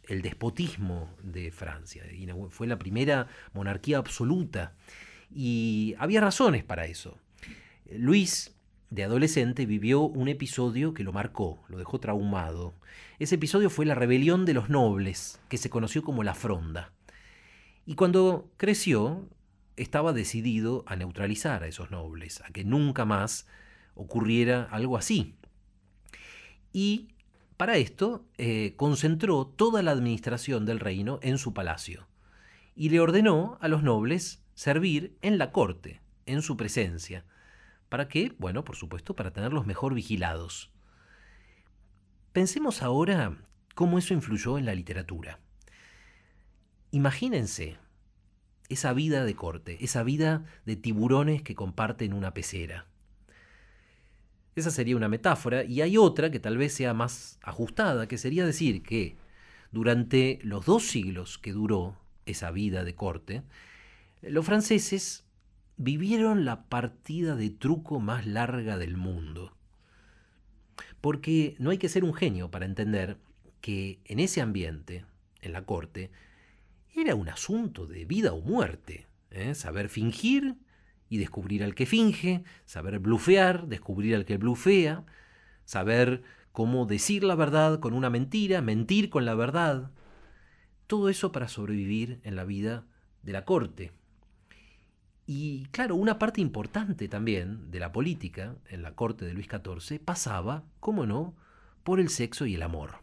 el 0.07 0.21
despotismo 0.21 1.13
de 1.21 1.51
Francia. 1.51 2.03
Fue 2.49 2.67
la 2.67 2.79
primera 2.79 3.27
monarquía 3.53 3.97
absoluta 3.97 4.73
y 5.33 5.95
había 5.99 6.21
razones 6.21 6.63
para 6.63 6.85
eso. 6.85 7.17
Luis, 7.91 8.55
de 8.89 9.03
adolescente, 9.03 9.65
vivió 9.65 10.01
un 10.01 10.27
episodio 10.29 10.93
que 10.93 11.03
lo 11.03 11.11
marcó, 11.11 11.63
lo 11.67 11.77
dejó 11.77 11.99
traumado. 11.99 12.73
Ese 13.19 13.35
episodio 13.35 13.69
fue 13.69 13.85
la 13.85 13.95
rebelión 13.95 14.45
de 14.45 14.53
los 14.53 14.69
nobles, 14.69 15.39
que 15.49 15.57
se 15.57 15.69
conoció 15.69 16.03
como 16.03 16.23
la 16.23 16.33
Fronda. 16.33 16.93
Y 17.85 17.95
cuando 17.95 18.49
creció, 18.57 19.27
estaba 19.75 20.13
decidido 20.13 20.83
a 20.87 20.95
neutralizar 20.95 21.63
a 21.63 21.67
esos 21.67 21.91
nobles, 21.91 22.41
a 22.41 22.51
que 22.51 22.63
nunca 22.63 23.05
más 23.05 23.47
ocurriera 23.95 24.67
algo 24.71 24.97
así. 24.97 25.35
Y 26.71 27.09
para 27.57 27.77
esto, 27.77 28.23
eh, 28.37 28.75
concentró 28.77 29.47
toda 29.47 29.81
la 29.81 29.91
administración 29.91 30.65
del 30.65 30.79
reino 30.79 31.19
en 31.23 31.39
su 31.39 31.55
palacio 31.55 32.07
y 32.75 32.89
le 32.89 32.99
ordenó 32.99 33.57
a 33.59 33.67
los 33.67 33.81
nobles 33.81 34.43
servir 34.53 35.17
en 35.23 35.39
la 35.39 35.51
corte, 35.51 35.99
en 36.27 36.43
su 36.43 36.55
presencia. 36.55 37.25
¿Para 37.89 38.07
qué? 38.07 38.33
Bueno, 38.37 38.63
por 38.63 38.75
supuesto, 38.75 39.15
para 39.15 39.31
tenerlos 39.33 39.65
mejor 39.65 39.95
vigilados. 39.95 40.71
Pensemos 42.31 42.83
ahora 42.83 43.35
cómo 43.73 43.97
eso 43.97 44.13
influyó 44.13 44.59
en 44.59 44.65
la 44.65 44.75
literatura. 44.75 45.39
Imagínense 46.91 47.77
esa 48.69 48.93
vida 48.93 49.25
de 49.25 49.35
corte, 49.35 49.83
esa 49.83 50.03
vida 50.03 50.45
de 50.65 50.75
tiburones 50.75 51.41
que 51.41 51.55
comparten 51.55 52.13
una 52.13 52.35
pecera. 52.35 52.85
Esa 54.57 54.71
sería 54.71 54.95
una 54.95 55.07
metáfora 55.07 55.63
y 55.63 55.81
hay 55.81 55.97
otra 55.97 56.31
que 56.31 56.39
tal 56.39 56.57
vez 56.57 56.73
sea 56.73 56.95
más 56.95 57.37
ajustada, 57.43 58.07
que 58.07 58.17
sería 58.17 58.43
decir 58.43 58.81
que 58.81 59.15
durante 59.71 60.39
los 60.41 60.65
dos 60.65 60.87
siglos 60.87 61.37
que 61.37 61.53
duró 61.53 61.95
esa 62.25 62.49
vida 62.49 62.83
de 62.83 62.95
corte, 62.95 63.43
los 64.23 64.43
franceses 64.43 65.25
vivieron 65.77 66.43
la 66.43 66.63
partida 66.63 67.35
de 67.35 67.51
truco 67.51 67.99
más 67.99 68.25
larga 68.25 68.79
del 68.79 68.97
mundo. 68.97 69.55
Porque 71.01 71.55
no 71.59 71.69
hay 71.69 71.77
que 71.77 71.87
ser 71.87 72.03
un 72.03 72.15
genio 72.15 72.49
para 72.49 72.65
entender 72.65 73.17
que 73.61 73.99
en 74.05 74.19
ese 74.19 74.41
ambiente, 74.41 75.05
en 75.43 75.53
la 75.53 75.65
corte, 75.65 76.09
era 76.95 77.13
un 77.13 77.29
asunto 77.29 77.85
de 77.85 78.05
vida 78.05 78.33
o 78.33 78.41
muerte. 78.41 79.05
¿eh? 79.29 79.53
Saber 79.53 79.87
fingir 79.87 80.55
y 81.09 81.17
descubrir 81.17 81.63
al 81.63 81.75
que 81.75 81.85
finge, 81.85 82.43
saber 82.65 82.99
blufear, 82.99 83.67
descubrir 83.67 84.15
al 84.15 84.25
que 84.25 84.37
blufea, 84.37 85.05
saber 85.65 86.23
cómo 86.51 86.85
decir 86.85 87.23
la 87.23 87.35
verdad 87.35 87.79
con 87.79 87.93
una 87.93 88.09
mentira, 88.09 88.61
mentir 88.61 89.09
con 89.09 89.25
la 89.25 89.35
verdad. 89.35 89.91
Todo 90.87 91.09
eso 91.09 91.31
para 91.31 91.47
sobrevivir 91.47 92.19
en 92.23 92.35
la 92.35 92.45
vida 92.45 92.85
de 93.23 93.33
la 93.33 93.45
corte. 93.45 93.91
Y 95.27 95.65
claro, 95.71 95.95
una 95.95 96.17
parte 96.17 96.39
importante 96.39 97.09
también 97.09 97.69
de 97.69 97.79
la 97.79 97.91
política 97.91 98.55
en 98.69 98.81
la 98.81 98.95
corte 98.95 99.25
de 99.25 99.33
Luis 99.33 99.47
XIV 99.47 99.99
pasaba, 99.99 100.63
cómo 100.79 101.05
no, 101.05 101.35
por 101.83 101.99
el 101.99 102.09
sexo 102.09 102.45
y 102.45 102.55
el 102.55 102.63
amor. 102.63 102.99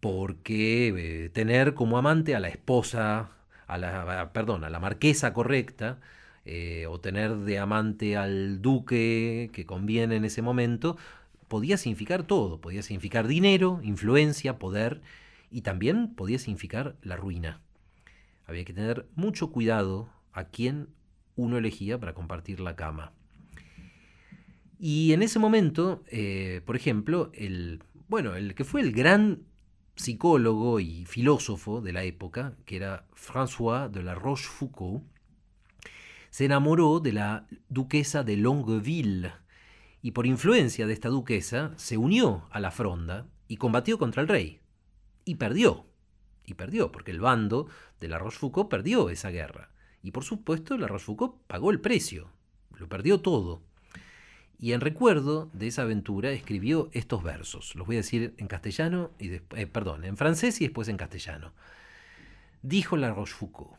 Porque 0.00 0.88
eh, 0.96 1.28
tener 1.28 1.74
como 1.74 1.98
amante 1.98 2.34
a 2.34 2.40
la 2.40 2.48
esposa, 2.48 3.32
a 3.70 3.78
la, 3.78 4.70
la 4.70 4.80
marquesa 4.80 5.32
correcta, 5.32 6.00
eh, 6.44 6.86
o 6.88 7.00
tener 7.00 7.36
de 7.36 7.58
amante 7.58 8.16
al 8.16 8.60
duque 8.62 9.50
que 9.52 9.66
conviene 9.66 10.16
en 10.16 10.24
ese 10.24 10.42
momento, 10.42 10.96
podía 11.48 11.76
significar 11.76 12.22
todo, 12.24 12.60
podía 12.60 12.82
significar 12.82 13.28
dinero, 13.28 13.80
influencia, 13.82 14.58
poder, 14.58 15.02
y 15.50 15.62
también 15.62 16.14
podía 16.14 16.38
significar 16.38 16.96
la 17.02 17.16
ruina. 17.16 17.60
Había 18.46 18.64
que 18.64 18.72
tener 18.72 19.06
mucho 19.14 19.50
cuidado 19.50 20.08
a 20.32 20.44
quién 20.44 20.88
uno 21.36 21.58
elegía 21.58 21.98
para 21.98 22.14
compartir 22.14 22.60
la 22.60 22.76
cama. 22.76 23.12
Y 24.78 25.12
en 25.12 25.22
ese 25.22 25.38
momento, 25.38 26.02
eh, 26.10 26.62
por 26.64 26.74
ejemplo, 26.74 27.30
el, 27.34 27.82
bueno, 28.08 28.34
el 28.34 28.54
que 28.54 28.64
fue 28.64 28.80
el 28.80 28.92
gran 28.92 29.42
psicólogo 30.00 30.80
y 30.80 31.04
filósofo 31.04 31.82
de 31.82 31.92
la 31.92 32.04
época, 32.04 32.56
que 32.64 32.76
era 32.76 33.06
François 33.14 33.90
de 33.90 34.02
la 34.02 34.14
Rochefoucauld, 34.14 35.02
se 36.30 36.46
enamoró 36.46 37.00
de 37.00 37.12
la 37.12 37.46
duquesa 37.68 38.22
de 38.22 38.36
Longueville 38.36 39.32
y 40.00 40.12
por 40.12 40.26
influencia 40.26 40.86
de 40.86 40.94
esta 40.94 41.10
duquesa 41.10 41.72
se 41.76 41.98
unió 41.98 42.46
a 42.50 42.60
la 42.60 42.70
fronda 42.70 43.26
y 43.46 43.58
combatió 43.58 43.98
contra 43.98 44.22
el 44.22 44.28
rey. 44.28 44.60
Y 45.26 45.34
perdió. 45.34 45.84
Y 46.46 46.54
perdió, 46.54 46.90
porque 46.90 47.10
el 47.10 47.20
bando 47.20 47.68
de 48.00 48.08
la 48.08 48.18
Rochefoucauld 48.18 48.68
perdió 48.68 49.10
esa 49.10 49.30
guerra. 49.30 49.70
Y 50.02 50.12
por 50.12 50.24
supuesto, 50.24 50.78
la 50.78 50.88
Rochefoucauld 50.88 51.34
pagó 51.46 51.70
el 51.70 51.80
precio, 51.80 52.30
lo 52.78 52.88
perdió 52.88 53.20
todo. 53.20 53.62
Y 54.62 54.74
en 54.74 54.82
recuerdo 54.82 55.48
de 55.54 55.68
esa 55.68 55.82
aventura 55.82 56.32
escribió 56.32 56.90
estos 56.92 57.22
versos. 57.22 57.74
Los 57.76 57.86
voy 57.86 57.96
a 57.96 58.00
decir 58.00 58.34
en 58.36 58.46
castellano 58.46 59.10
y 59.18 59.32
eh, 59.32 59.66
perdón, 59.66 60.04
en 60.04 60.18
francés 60.18 60.60
y 60.60 60.64
después 60.64 60.88
en 60.88 60.98
castellano. 60.98 61.54
Dijo 62.60 62.98
la 62.98 63.10
Rochefoucauld: 63.10 63.78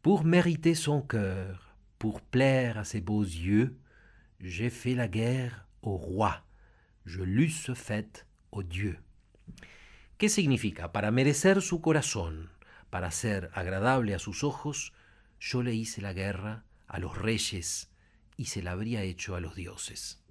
Pour 0.00 0.22
mériter 0.22 0.76
son 0.76 1.02
cœur, 1.02 1.74
pour 1.98 2.20
plaire 2.20 2.78
à 2.78 2.84
ses 2.84 3.00
beaux 3.00 3.24
yeux, 3.24 3.76
j'ai 4.38 4.70
fait 4.70 4.94
la 4.94 5.08
guerre 5.08 5.66
au 5.82 5.96
roi, 5.96 6.44
je 7.04 7.24
l'eusse 7.24 7.74
faite 7.74 8.24
aux 8.52 8.62
dieux. 8.62 9.00
¿Qué 10.16 10.28
significa? 10.28 10.92
Para 10.92 11.10
merecer 11.10 11.60
su 11.60 11.80
corazón, 11.80 12.50
para 12.90 13.10
ser 13.10 13.50
agradable 13.52 14.14
a 14.14 14.20
sus 14.20 14.44
ojos, 14.44 14.92
yo 15.40 15.64
le 15.64 15.74
hice 15.74 16.00
la 16.00 16.12
guerra 16.12 16.62
a 16.86 17.00
los 17.00 17.18
reyes 17.18 17.90
y 18.38 18.46
se 18.46 18.62
la 18.62 18.70
habría 18.72 19.02
hecho 19.02 19.34
a 19.34 19.40
los 19.40 19.54
dioses. 19.54 20.22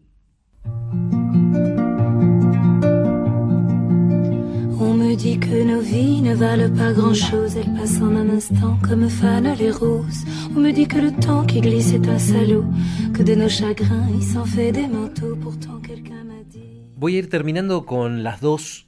On 4.79 4.93
me 4.93 5.15
dit 5.15 5.39
que 5.39 5.63
nos 5.63 5.81
vies 5.81 6.21
ne 6.21 6.33
valent 6.33 6.73
pas 6.73 6.93
grand-chose, 6.93 7.57
elles 7.57 7.73
passent 7.73 8.01
en 8.01 8.15
un 8.15 8.29
instant 8.29 8.79
comme 8.81 9.09
fanent 9.09 9.53
les 9.55 9.71
roses. 9.71 10.23
On 10.55 10.59
me 10.61 10.71
dit 10.71 10.87
que 10.87 10.99
le 10.99 11.11
temps 11.11 11.45
qui 11.45 11.59
glisse 11.61 11.93
est 11.93 12.07
un 12.07 12.17
salaud, 12.17 12.65
que 13.13 13.23
de 13.23 13.35
nos 13.35 13.49
chagrins 13.49 14.07
il 14.13 14.23
s'en 14.23 14.45
fait 14.45 14.71
des 14.71 14.87
manteaux, 14.87 15.35
pourtant 15.35 15.79
quelqu'un 15.81 16.23
m'a 16.23 16.43
dit... 16.43 16.83
Voy 16.95 17.15
a 17.15 17.19
ir 17.19 17.29
terminando 17.29 17.85
con 17.85 18.23
las 18.23 18.39
dos 18.39 18.87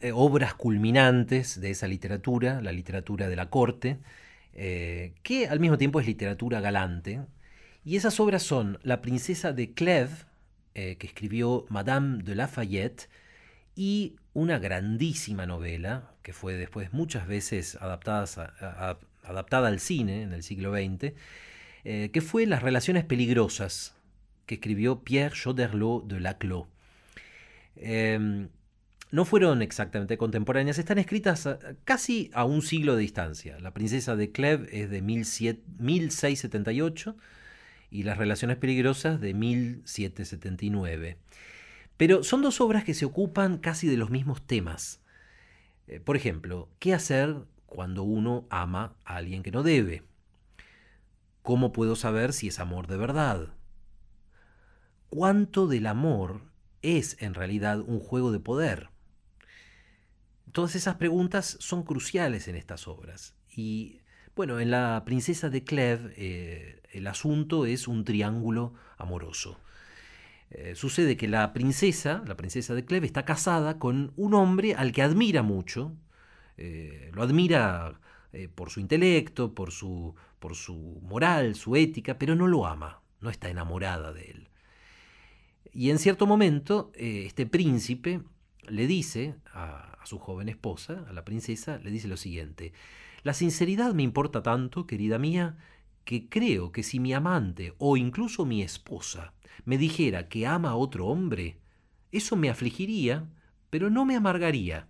eh, 0.00 0.12
obras 0.12 0.54
culminantes 0.54 1.60
de 1.60 1.70
esa 1.70 1.86
literatura, 1.86 2.62
la 2.62 2.72
literatura 2.72 3.28
de 3.28 3.36
la 3.36 3.50
corte, 3.50 3.98
eh, 4.54 5.12
que 5.22 5.48
al 5.48 5.60
mismo 5.60 5.76
tiempo 5.76 6.00
es 6.00 6.06
literatura 6.06 6.60
galante. 6.60 7.20
Y 7.84 7.96
esas 7.96 8.18
obras 8.18 8.42
son 8.42 8.78
La 8.82 9.02
princesa 9.02 9.52
de 9.52 9.74
Clèves, 9.74 10.24
eh, 10.74 10.96
que 10.96 11.06
escribió 11.06 11.66
Madame 11.68 12.22
de 12.22 12.34
Lafayette, 12.34 13.10
y 13.76 14.16
una 14.32 14.58
grandísima 14.58 15.44
novela, 15.44 16.14
que 16.22 16.32
fue 16.32 16.54
después 16.54 16.94
muchas 16.94 17.26
veces 17.26 17.76
adaptada 17.76 19.68
al 19.68 19.80
cine 19.80 20.22
en 20.22 20.32
el 20.32 20.42
siglo 20.42 20.72
XX, 20.72 21.12
eh, 21.84 22.08
que 22.10 22.22
fue 22.22 22.46
Las 22.46 22.62
relaciones 22.62 23.04
peligrosas, 23.04 23.94
que 24.46 24.54
escribió 24.54 25.04
Pierre 25.04 25.34
Choderlos 25.34 26.08
de 26.08 26.20
Laclos. 26.20 26.66
Em, 27.76 28.48
no 29.10 29.26
fueron 29.26 29.60
exactamente 29.60 30.16
contemporáneas, 30.16 30.78
están 30.78 30.96
escritas 30.98 31.46
casi 31.84 32.30
a 32.32 32.46
un 32.46 32.62
siglo 32.62 32.96
de 32.96 33.02
distancia. 33.02 33.58
La 33.60 33.74
princesa 33.74 34.16
de 34.16 34.32
Clèves 34.32 34.68
es 34.72 34.88
de 34.90 35.02
1678 35.02 37.16
y 37.94 38.02
Las 38.02 38.18
relaciones 38.18 38.56
peligrosas 38.56 39.20
de 39.20 39.34
1779. 39.34 41.16
Pero 41.96 42.24
son 42.24 42.42
dos 42.42 42.60
obras 42.60 42.82
que 42.82 42.92
se 42.92 43.04
ocupan 43.04 43.56
casi 43.58 43.86
de 43.86 43.96
los 43.96 44.10
mismos 44.10 44.44
temas. 44.44 45.00
Eh, 45.86 46.00
por 46.00 46.16
ejemplo, 46.16 46.68
¿qué 46.80 46.92
hacer 46.92 47.36
cuando 47.66 48.02
uno 48.02 48.48
ama 48.50 48.96
a 49.04 49.14
alguien 49.14 49.44
que 49.44 49.52
no 49.52 49.62
debe? 49.62 50.02
¿Cómo 51.42 51.72
puedo 51.72 51.94
saber 51.94 52.32
si 52.32 52.48
es 52.48 52.58
amor 52.58 52.88
de 52.88 52.96
verdad? 52.96 53.54
¿Cuánto 55.08 55.68
del 55.68 55.86
amor 55.86 56.42
es 56.82 57.16
en 57.22 57.32
realidad 57.32 57.78
un 57.78 58.00
juego 58.00 58.32
de 58.32 58.40
poder? 58.40 58.88
Todas 60.50 60.74
esas 60.74 60.96
preguntas 60.96 61.58
son 61.60 61.84
cruciales 61.84 62.48
en 62.48 62.56
estas 62.56 62.88
obras. 62.88 63.36
Y 63.54 64.00
bueno, 64.34 64.58
en 64.58 64.72
La 64.72 65.00
Princesa 65.06 65.48
de 65.48 65.64
Clèves 65.64 66.12
eh, 66.16 66.80
el 66.94 67.06
asunto 67.06 67.66
es 67.66 67.88
un 67.88 68.04
triángulo 68.04 68.74
amoroso. 68.96 69.58
Eh, 70.50 70.74
sucede 70.74 71.16
que 71.16 71.28
la 71.28 71.52
princesa, 71.52 72.22
la 72.26 72.36
princesa 72.36 72.74
de 72.74 72.86
Clèves, 72.86 73.04
está 73.04 73.24
casada 73.24 73.78
con 73.78 74.12
un 74.16 74.34
hombre 74.34 74.74
al 74.74 74.92
que 74.92 75.02
admira 75.02 75.42
mucho. 75.42 75.92
Eh, 76.56 77.10
lo 77.12 77.22
admira 77.22 78.00
por 78.56 78.68
su 78.68 78.80
intelecto, 78.80 79.54
por 79.54 79.70
su, 79.70 80.16
por 80.40 80.56
su 80.56 80.98
moral, 81.02 81.54
su 81.54 81.76
ética, 81.76 82.18
pero 82.18 82.34
no 82.34 82.48
lo 82.48 82.66
ama, 82.66 83.00
no 83.20 83.30
está 83.30 83.48
enamorada 83.48 84.12
de 84.12 84.24
él. 84.24 84.48
Y 85.72 85.90
en 85.90 86.00
cierto 86.00 86.26
momento, 86.26 86.90
este 86.96 87.46
príncipe 87.46 88.22
le 88.68 88.88
dice 88.88 89.36
a 89.52 89.98
su 90.04 90.18
joven 90.18 90.48
esposa, 90.48 91.04
a 91.08 91.12
la 91.12 91.24
princesa, 91.24 91.78
le 91.78 91.90
dice 91.90 92.08
lo 92.08 92.16
siguiente, 92.16 92.72
la 93.22 93.34
sinceridad 93.34 93.94
me 93.94 94.02
importa 94.02 94.42
tanto, 94.42 94.86
querida 94.86 95.18
mía, 95.18 95.56
que 96.04 96.28
creo 96.28 96.72
que 96.72 96.82
si 96.82 97.00
mi 97.00 97.12
amante 97.12 97.74
o 97.78 97.96
incluso 97.96 98.44
mi 98.44 98.62
esposa 98.62 99.34
me 99.64 99.78
dijera 99.78 100.28
que 100.28 100.46
ama 100.46 100.70
a 100.70 100.76
otro 100.76 101.06
hombre, 101.06 101.58
eso 102.12 102.36
me 102.36 102.50
afligiría, 102.50 103.28
pero 103.70 103.90
no 103.90 104.04
me 104.04 104.16
amargaría. 104.16 104.88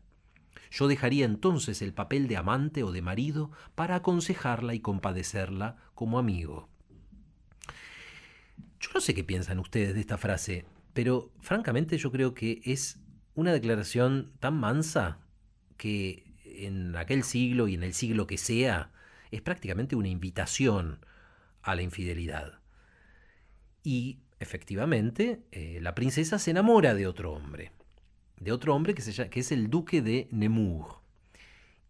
Yo 0.70 0.88
dejaría 0.88 1.24
entonces 1.24 1.82
el 1.82 1.94
papel 1.94 2.26
de 2.26 2.36
amante 2.36 2.82
o 2.82 2.90
de 2.90 3.00
marido 3.00 3.52
para 3.74 3.96
aconsejarla 3.96 4.74
y 4.74 4.80
compadecerla 4.80 5.76
como 5.94 6.18
amigo. 6.18 6.68
Yo 8.80 8.90
no 8.92 9.00
sé 9.00 9.14
qué 9.14 9.22
piensan 9.22 9.60
ustedes 9.60 9.94
de 9.94 10.00
esta 10.00 10.18
frase, 10.18 10.66
pero 10.92 11.32
francamente 11.40 11.96
yo 11.96 12.10
creo 12.10 12.34
que 12.34 12.60
es 12.64 13.00
una 13.34 13.52
declaración 13.52 14.32
tan 14.40 14.58
mansa 14.58 15.20
que 15.76 16.24
en 16.44 16.96
aquel 16.96 17.22
siglo 17.22 17.68
y 17.68 17.74
en 17.74 17.84
el 17.84 17.94
siglo 17.94 18.26
que 18.26 18.38
sea 18.38 18.92
es 19.30 19.42
prácticamente 19.42 19.96
una 19.96 20.08
invitación 20.08 21.04
a 21.62 21.74
la 21.74 21.82
infidelidad. 21.82 22.60
Y 23.82 24.18
efectivamente, 24.40 25.42
eh, 25.52 25.78
la 25.80 25.94
princesa 25.94 26.38
se 26.38 26.50
enamora 26.50 26.94
de 26.94 27.06
otro 27.06 27.32
hombre, 27.32 27.72
de 28.38 28.52
otro 28.52 28.74
hombre 28.74 28.94
que, 28.94 29.28
que 29.30 29.40
es 29.40 29.52
el 29.52 29.70
duque 29.70 30.02
de 30.02 30.28
Nemours, 30.30 30.96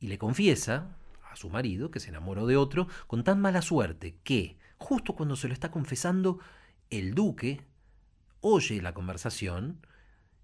y 0.01 0.09
le 0.09 0.19
confiesa 0.19 0.97
a 1.31 1.37
su 1.37 1.51
marido, 1.51 1.91
que 1.91 2.01
se 2.01 2.11
enamoró 2.11 2.47
de 2.47 2.57
otro, 2.57 2.89
con 3.07 3.25
tan 3.25 3.41
mala 3.41 3.63
suerte 3.63 4.17
que, 4.23 4.57
justo 4.79 5.15
cuando 5.15 5.37
se 5.37 5.49
lo 5.49 5.55
está 5.55 5.71
confesando, 5.71 6.39
el 6.91 7.15
duque 7.15 7.61
oye 8.41 8.83
la 8.83 8.93
conversación 8.93 9.81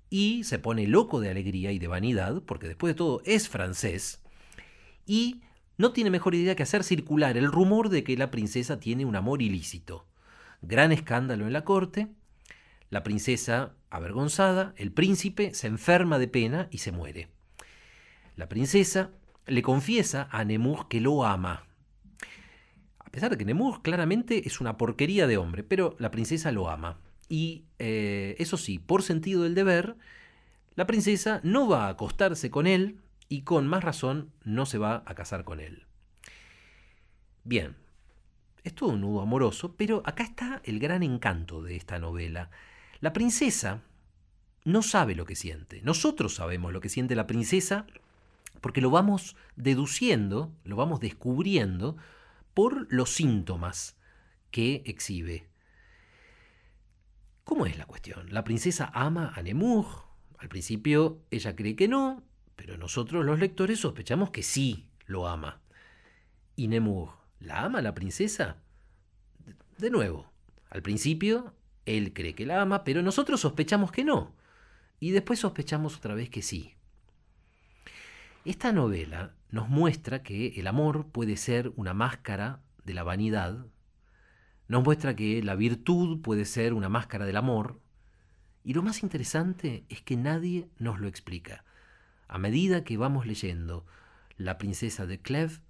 y 0.09 0.42
se 0.44 0.59
pone 0.59 0.87
loco 0.87 1.20
de 1.20 1.31
alegría 1.31 1.70
y 1.70 1.79
de 1.79 1.87
vanidad, 1.87 2.42
porque 2.42 2.66
después 2.66 2.92
de 2.92 2.96
todo 2.96 3.22
es 3.24 3.48
francés, 3.48 4.22
y 5.07 5.42
no 5.81 5.93
tiene 5.93 6.11
mejor 6.11 6.35
idea 6.35 6.55
que 6.55 6.62
hacer 6.62 6.85
circular 6.85 7.38
el 7.38 7.51
rumor 7.51 7.88
de 7.88 8.05
que 8.05 8.14
la 8.14 8.31
princesa 8.31 8.79
tiene 8.79 9.07
un 9.07 9.16
amor 9.16 9.40
ilícito. 9.40 10.07
Gran 10.61 10.93
escándalo 10.93 11.47
en 11.47 11.55
la 11.55 11.64
corte, 11.64 12.09
la 12.90 13.03
princesa 13.03 13.73
avergonzada, 13.88 14.75
el 14.77 14.93
príncipe 14.93 15.55
se 15.55 15.69
enferma 15.69 16.19
de 16.19 16.29
pena 16.29 16.69
y 16.71 16.79
se 16.79 16.93
muere. 16.93 17.29
La 18.37 18.47
princesa 18.47 19.11
le 19.47 19.62
confiesa 19.62 20.29
a 20.31 20.45
Nemur 20.45 20.87
que 20.88 21.01
lo 21.01 21.25
ama. 21.25 21.64
A 22.99 23.11
pesar 23.11 23.31
de 23.31 23.38
que 23.38 23.47
Nemur 23.47 23.81
claramente 23.81 24.47
es 24.47 24.61
una 24.61 24.77
porquería 24.77 25.27
de 25.27 25.38
hombre, 25.38 25.64
pero 25.64 25.97
la 25.99 26.11
princesa 26.11 26.53
lo 26.53 26.69
ama. 26.69 26.99
Y 27.27 27.64
eh, 27.79 28.37
eso 28.38 28.59
sí, 28.59 28.79
por 28.79 29.03
sentido 29.03 29.45
del 29.45 29.55
deber, 29.55 29.97
la 30.75 30.87
princesa 30.87 31.40
no 31.43 31.69
va 31.69 31.87
a 31.87 31.90
acostarse 31.90 32.51
con 32.51 32.66
él 32.66 32.99
y 33.31 33.43
con 33.43 33.66
más 33.69 33.83
razón 33.85 34.33
no 34.45 34.66
se 34.66 34.77
va 34.77 35.05
a 35.07 35.14
casar 35.14 35.45
con 35.45 35.61
él. 35.61 35.87
Bien, 37.45 37.77
es 38.64 38.75
todo 38.75 38.90
un 38.90 39.01
nudo 39.01 39.23
amoroso, 39.23 39.77
pero 39.77 40.03
acá 40.05 40.25
está 40.25 40.61
el 40.64 40.81
gran 40.81 41.05
encanto 41.05 41.62
de 41.62 41.77
esta 41.77 42.01
novela. 42.01 42.51
La 42.99 43.12
princesa 43.12 43.83
no 44.64 44.83
sabe 44.83 45.14
lo 45.14 45.25
que 45.25 45.37
siente. 45.37 45.81
Nosotros 45.83 46.35
sabemos 46.35 46.73
lo 46.73 46.81
que 46.81 46.88
siente 46.88 47.14
la 47.14 47.29
princesa 47.29 47.87
porque 48.61 48.81
lo 48.81 48.90
vamos 48.90 49.37
deduciendo, 49.55 50.53
lo 50.64 50.75
vamos 50.75 50.99
descubriendo 50.99 51.97
por 52.53 52.93
los 52.93 53.11
síntomas 53.11 53.97
que 54.51 54.83
exhibe. 54.87 55.49
¿Cómo 57.45 57.64
es 57.64 57.79
la 57.79 57.87
cuestión? 57.87 58.27
La 58.33 58.43
princesa 58.43 58.90
ama 58.93 59.33
a 59.37 59.43
Nemur. 59.43 59.87
Al 60.38 60.49
principio 60.49 61.23
ella 61.31 61.55
cree 61.55 61.77
que 61.77 61.87
no, 61.87 62.25
pero 62.61 62.77
nosotros 62.77 63.25
los 63.25 63.38
lectores 63.38 63.81
sospechamos 63.81 64.29
que 64.29 64.42
sí 64.42 64.90
lo 65.07 65.27
ama. 65.27 65.62
¿Y 66.57 66.68
Nemur 66.68 67.12
la 67.38 67.64
ama 67.64 67.81
la 67.81 67.94
princesa? 67.94 68.59
De 69.79 69.88
nuevo, 69.88 70.31
al 70.68 70.83
principio 70.83 71.55
él 71.87 72.12
cree 72.12 72.35
que 72.35 72.44
la 72.44 72.61
ama, 72.61 72.85
pero 72.85 73.01
nosotros 73.01 73.40
sospechamos 73.40 73.92
que 73.92 74.05
no. 74.05 74.35
Y 74.99 75.12
después 75.12 75.38
sospechamos 75.38 75.96
otra 75.96 76.14
vez 76.14 76.29
que 76.29 76.42
sí. 76.42 76.75
Esta 78.44 78.73
novela 78.73 79.35
nos 79.49 79.70
muestra 79.70 80.23
que 80.23 80.49
el 80.61 80.66
amor 80.66 81.07
puede 81.07 81.38
ser 81.38 81.73
una 81.77 81.94
máscara 81.94 82.61
de 82.85 82.92
la 82.92 83.05
vanidad, 83.05 83.64
nos 84.68 84.85
muestra 84.85 85.16
que 85.16 85.42
la 85.42 85.55
virtud 85.55 86.20
puede 86.20 86.44
ser 86.44 86.75
una 86.75 86.90
máscara 86.90 87.25
del 87.25 87.38
amor, 87.38 87.81
y 88.64 88.75
lo 88.75 88.83
más 88.83 89.03
interesante 89.03 89.87
es 89.88 90.03
que 90.03 90.18
nadie 90.18 90.68
nos 90.77 91.01
lo 91.01 91.09
explica. 91.09 91.64
A 92.33 92.38
medida 92.38 92.85
que 92.85 92.97
vamos 92.97 93.27
leyendo 93.27 93.85
La 94.37 94.57
princesa 94.57 95.05
de 95.05 95.21
Clèves, 95.21 95.62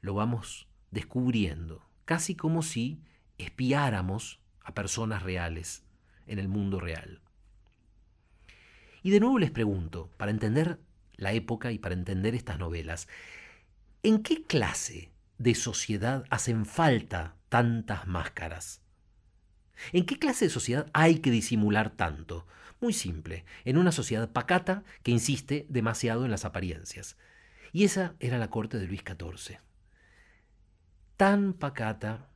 lo 0.00 0.14
vamos 0.14 0.66
descubriendo, 0.90 1.86
casi 2.06 2.34
como 2.34 2.62
si 2.62 3.02
espiáramos 3.36 4.40
a 4.62 4.72
personas 4.72 5.22
reales 5.22 5.84
en 6.26 6.38
el 6.38 6.48
mundo 6.48 6.80
real. 6.80 7.20
Y 9.02 9.10
de 9.10 9.20
nuevo 9.20 9.38
les 9.38 9.50
pregunto, 9.50 10.08
para 10.16 10.30
entender 10.30 10.80
la 11.16 11.34
época 11.34 11.70
y 11.70 11.78
para 11.78 11.94
entender 11.94 12.34
estas 12.34 12.58
novelas, 12.58 13.08
¿en 14.02 14.22
qué 14.22 14.42
clase 14.42 15.12
de 15.36 15.54
sociedad 15.54 16.24
hacen 16.30 16.64
falta 16.64 17.36
tantas 17.50 18.06
máscaras? 18.06 18.80
¿En 19.92 20.06
qué 20.06 20.18
clase 20.18 20.46
de 20.46 20.50
sociedad 20.50 20.90
hay 20.94 21.18
que 21.18 21.30
disimular 21.30 21.90
tanto? 21.90 22.46
Muy 22.80 22.92
simple, 22.92 23.44
en 23.64 23.78
una 23.78 23.92
sociedad 23.92 24.30
pacata 24.30 24.84
que 25.02 25.10
insiste 25.10 25.66
demasiado 25.68 26.24
en 26.24 26.30
las 26.30 26.44
apariencias. 26.44 27.16
Y 27.72 27.84
esa 27.84 28.14
era 28.20 28.38
la 28.38 28.50
corte 28.50 28.78
de 28.78 28.86
Luis 28.86 29.02
XIV. 29.02 29.58
Tan 31.16 31.54
pacata 31.54 32.28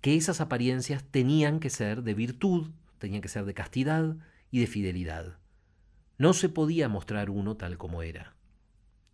que 0.00 0.16
esas 0.16 0.40
apariencias 0.40 1.04
tenían 1.04 1.60
que 1.60 1.70
ser 1.70 2.02
de 2.02 2.14
virtud, 2.14 2.70
tenían 2.98 3.22
que 3.22 3.28
ser 3.28 3.44
de 3.44 3.54
castidad 3.54 4.16
y 4.50 4.60
de 4.60 4.66
fidelidad. 4.66 5.38
No 6.16 6.32
se 6.32 6.48
podía 6.48 6.88
mostrar 6.88 7.30
uno 7.30 7.56
tal 7.56 7.78
como 7.78 8.02
era. 8.02 8.34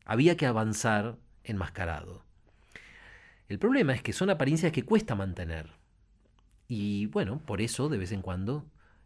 Había 0.04 0.36
que 0.36 0.46
avanzar 0.46 1.18
enmascarado. 1.42 2.24
El 3.48 3.58
problema 3.58 3.94
es 3.94 4.02
que 4.02 4.12
son 4.12 4.30
apariencias 4.30 4.72
que 4.72 4.84
cuesta 4.84 5.14
mantener. 5.14 5.70
Y 6.68 7.06
bueno, 7.06 7.40
por 7.44 7.60
eso 7.60 7.88
de 7.88 7.98
vez 7.98 8.12
en 8.12 8.22
cuando 8.22 8.64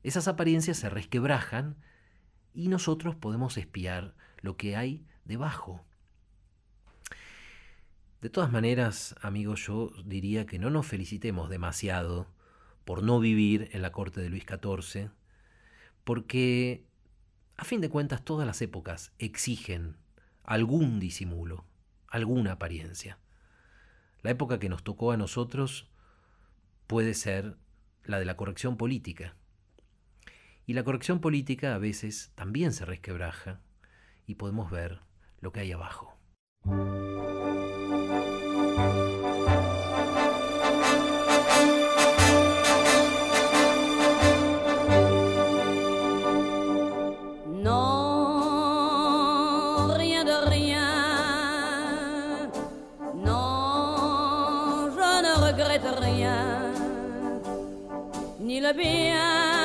esas 0.09 0.29
apariencias 0.29 0.79
se 0.79 0.91
resquebrajan 0.91 1.77
y 2.55 2.69
nosotros 2.69 3.15
podemos 3.15 3.57
espiar 3.57 4.15
lo 4.41 4.57
que 4.57 4.77
hay 4.77 5.07
debajo. 5.25 5.85
De 8.21 8.31
todas 8.31 8.51
maneras, 8.51 9.15
amigos, 9.23 9.65
yo 9.67 9.93
diría 10.05 10.47
que 10.47 10.59
no 10.59 10.71
nos 10.71 10.87
felicitemos 10.87 11.49
demasiado 11.51 12.27
por 12.85 13.03
no 13.03 13.21
vivir 13.21 13.69
en 13.73 13.83
la 13.83 13.93
corte 13.93 14.21
de 14.21 14.29
Luis 14.29 14.45
XIV, 14.45 15.11
porque 16.05 16.89
a 17.59 17.65
fin 17.65 17.81
de 17.81 17.91
cuentas, 17.91 18.25
todas 18.25 18.47
las 18.47 18.63
épocas 18.63 19.13
exigen 19.19 19.97
algún 20.45 21.01
disimulo, 21.01 21.65
alguna 22.07 22.53
apariencia. 22.53 23.19
La 24.23 24.31
época 24.31 24.61
que 24.61 24.69
nos 24.69 24.85
tocó 24.85 25.11
a 25.11 25.17
nosotros 25.17 25.91
puede 26.87 27.15
ser 27.15 27.57
la 28.05 28.21
de 28.21 28.25
la 28.25 28.37
corrección 28.37 28.77
política. 28.77 29.35
Y 30.69 30.75
la 30.75 30.85
corrección 30.85 31.23
política 31.23 31.75
a 31.75 31.79
veces 31.79 32.31
también 32.35 32.75
se 32.75 32.85
resquebraja 32.85 33.63
y 34.27 34.35
podemos 34.35 34.71
ver 34.71 35.01
lo 35.41 35.51
que 35.51 35.61
hay 35.61 35.73
abajo. 35.73 36.15
le 58.61 58.73
bien 58.73 59.58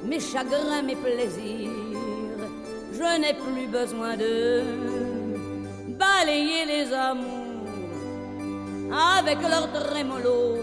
mes 0.03 0.19
chagrins, 0.19 0.83
mes 0.83 0.97
plaisirs. 0.97 1.69
Je 2.93 3.09
n'ai 3.21 3.33
plus 3.33 3.67
besoin 3.67 4.15
de 4.17 4.61
balayer 5.97 6.65
les 6.73 6.93
amours 6.93 7.38
avec 8.91 9.41
leur 9.41 9.71
trémolo, 9.71 10.57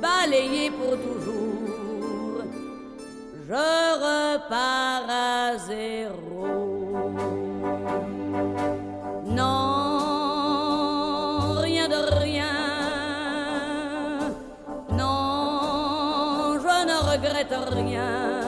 balayer 0.00 0.70
pour 0.70 0.96
toujours. 0.96 2.42
Je 3.48 3.54
repars 3.54 5.08
à 5.08 5.56
zéro. 5.56 6.46
Non, 9.24 9.94
rien 11.60 11.88
de 11.88 12.00
rien. 12.20 12.56
Non, 14.90 16.58
je 16.60 16.76
ne 16.86 16.96
regrette 17.10 17.54
rien 17.70 18.38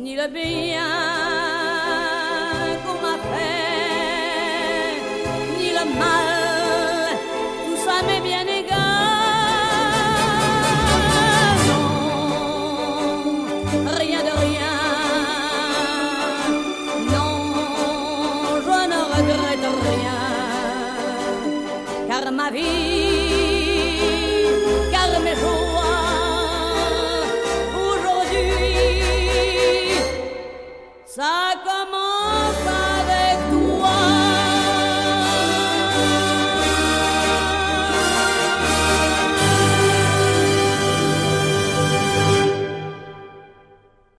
ni 0.00 0.16
le 0.16 0.28
bien 0.28 1.09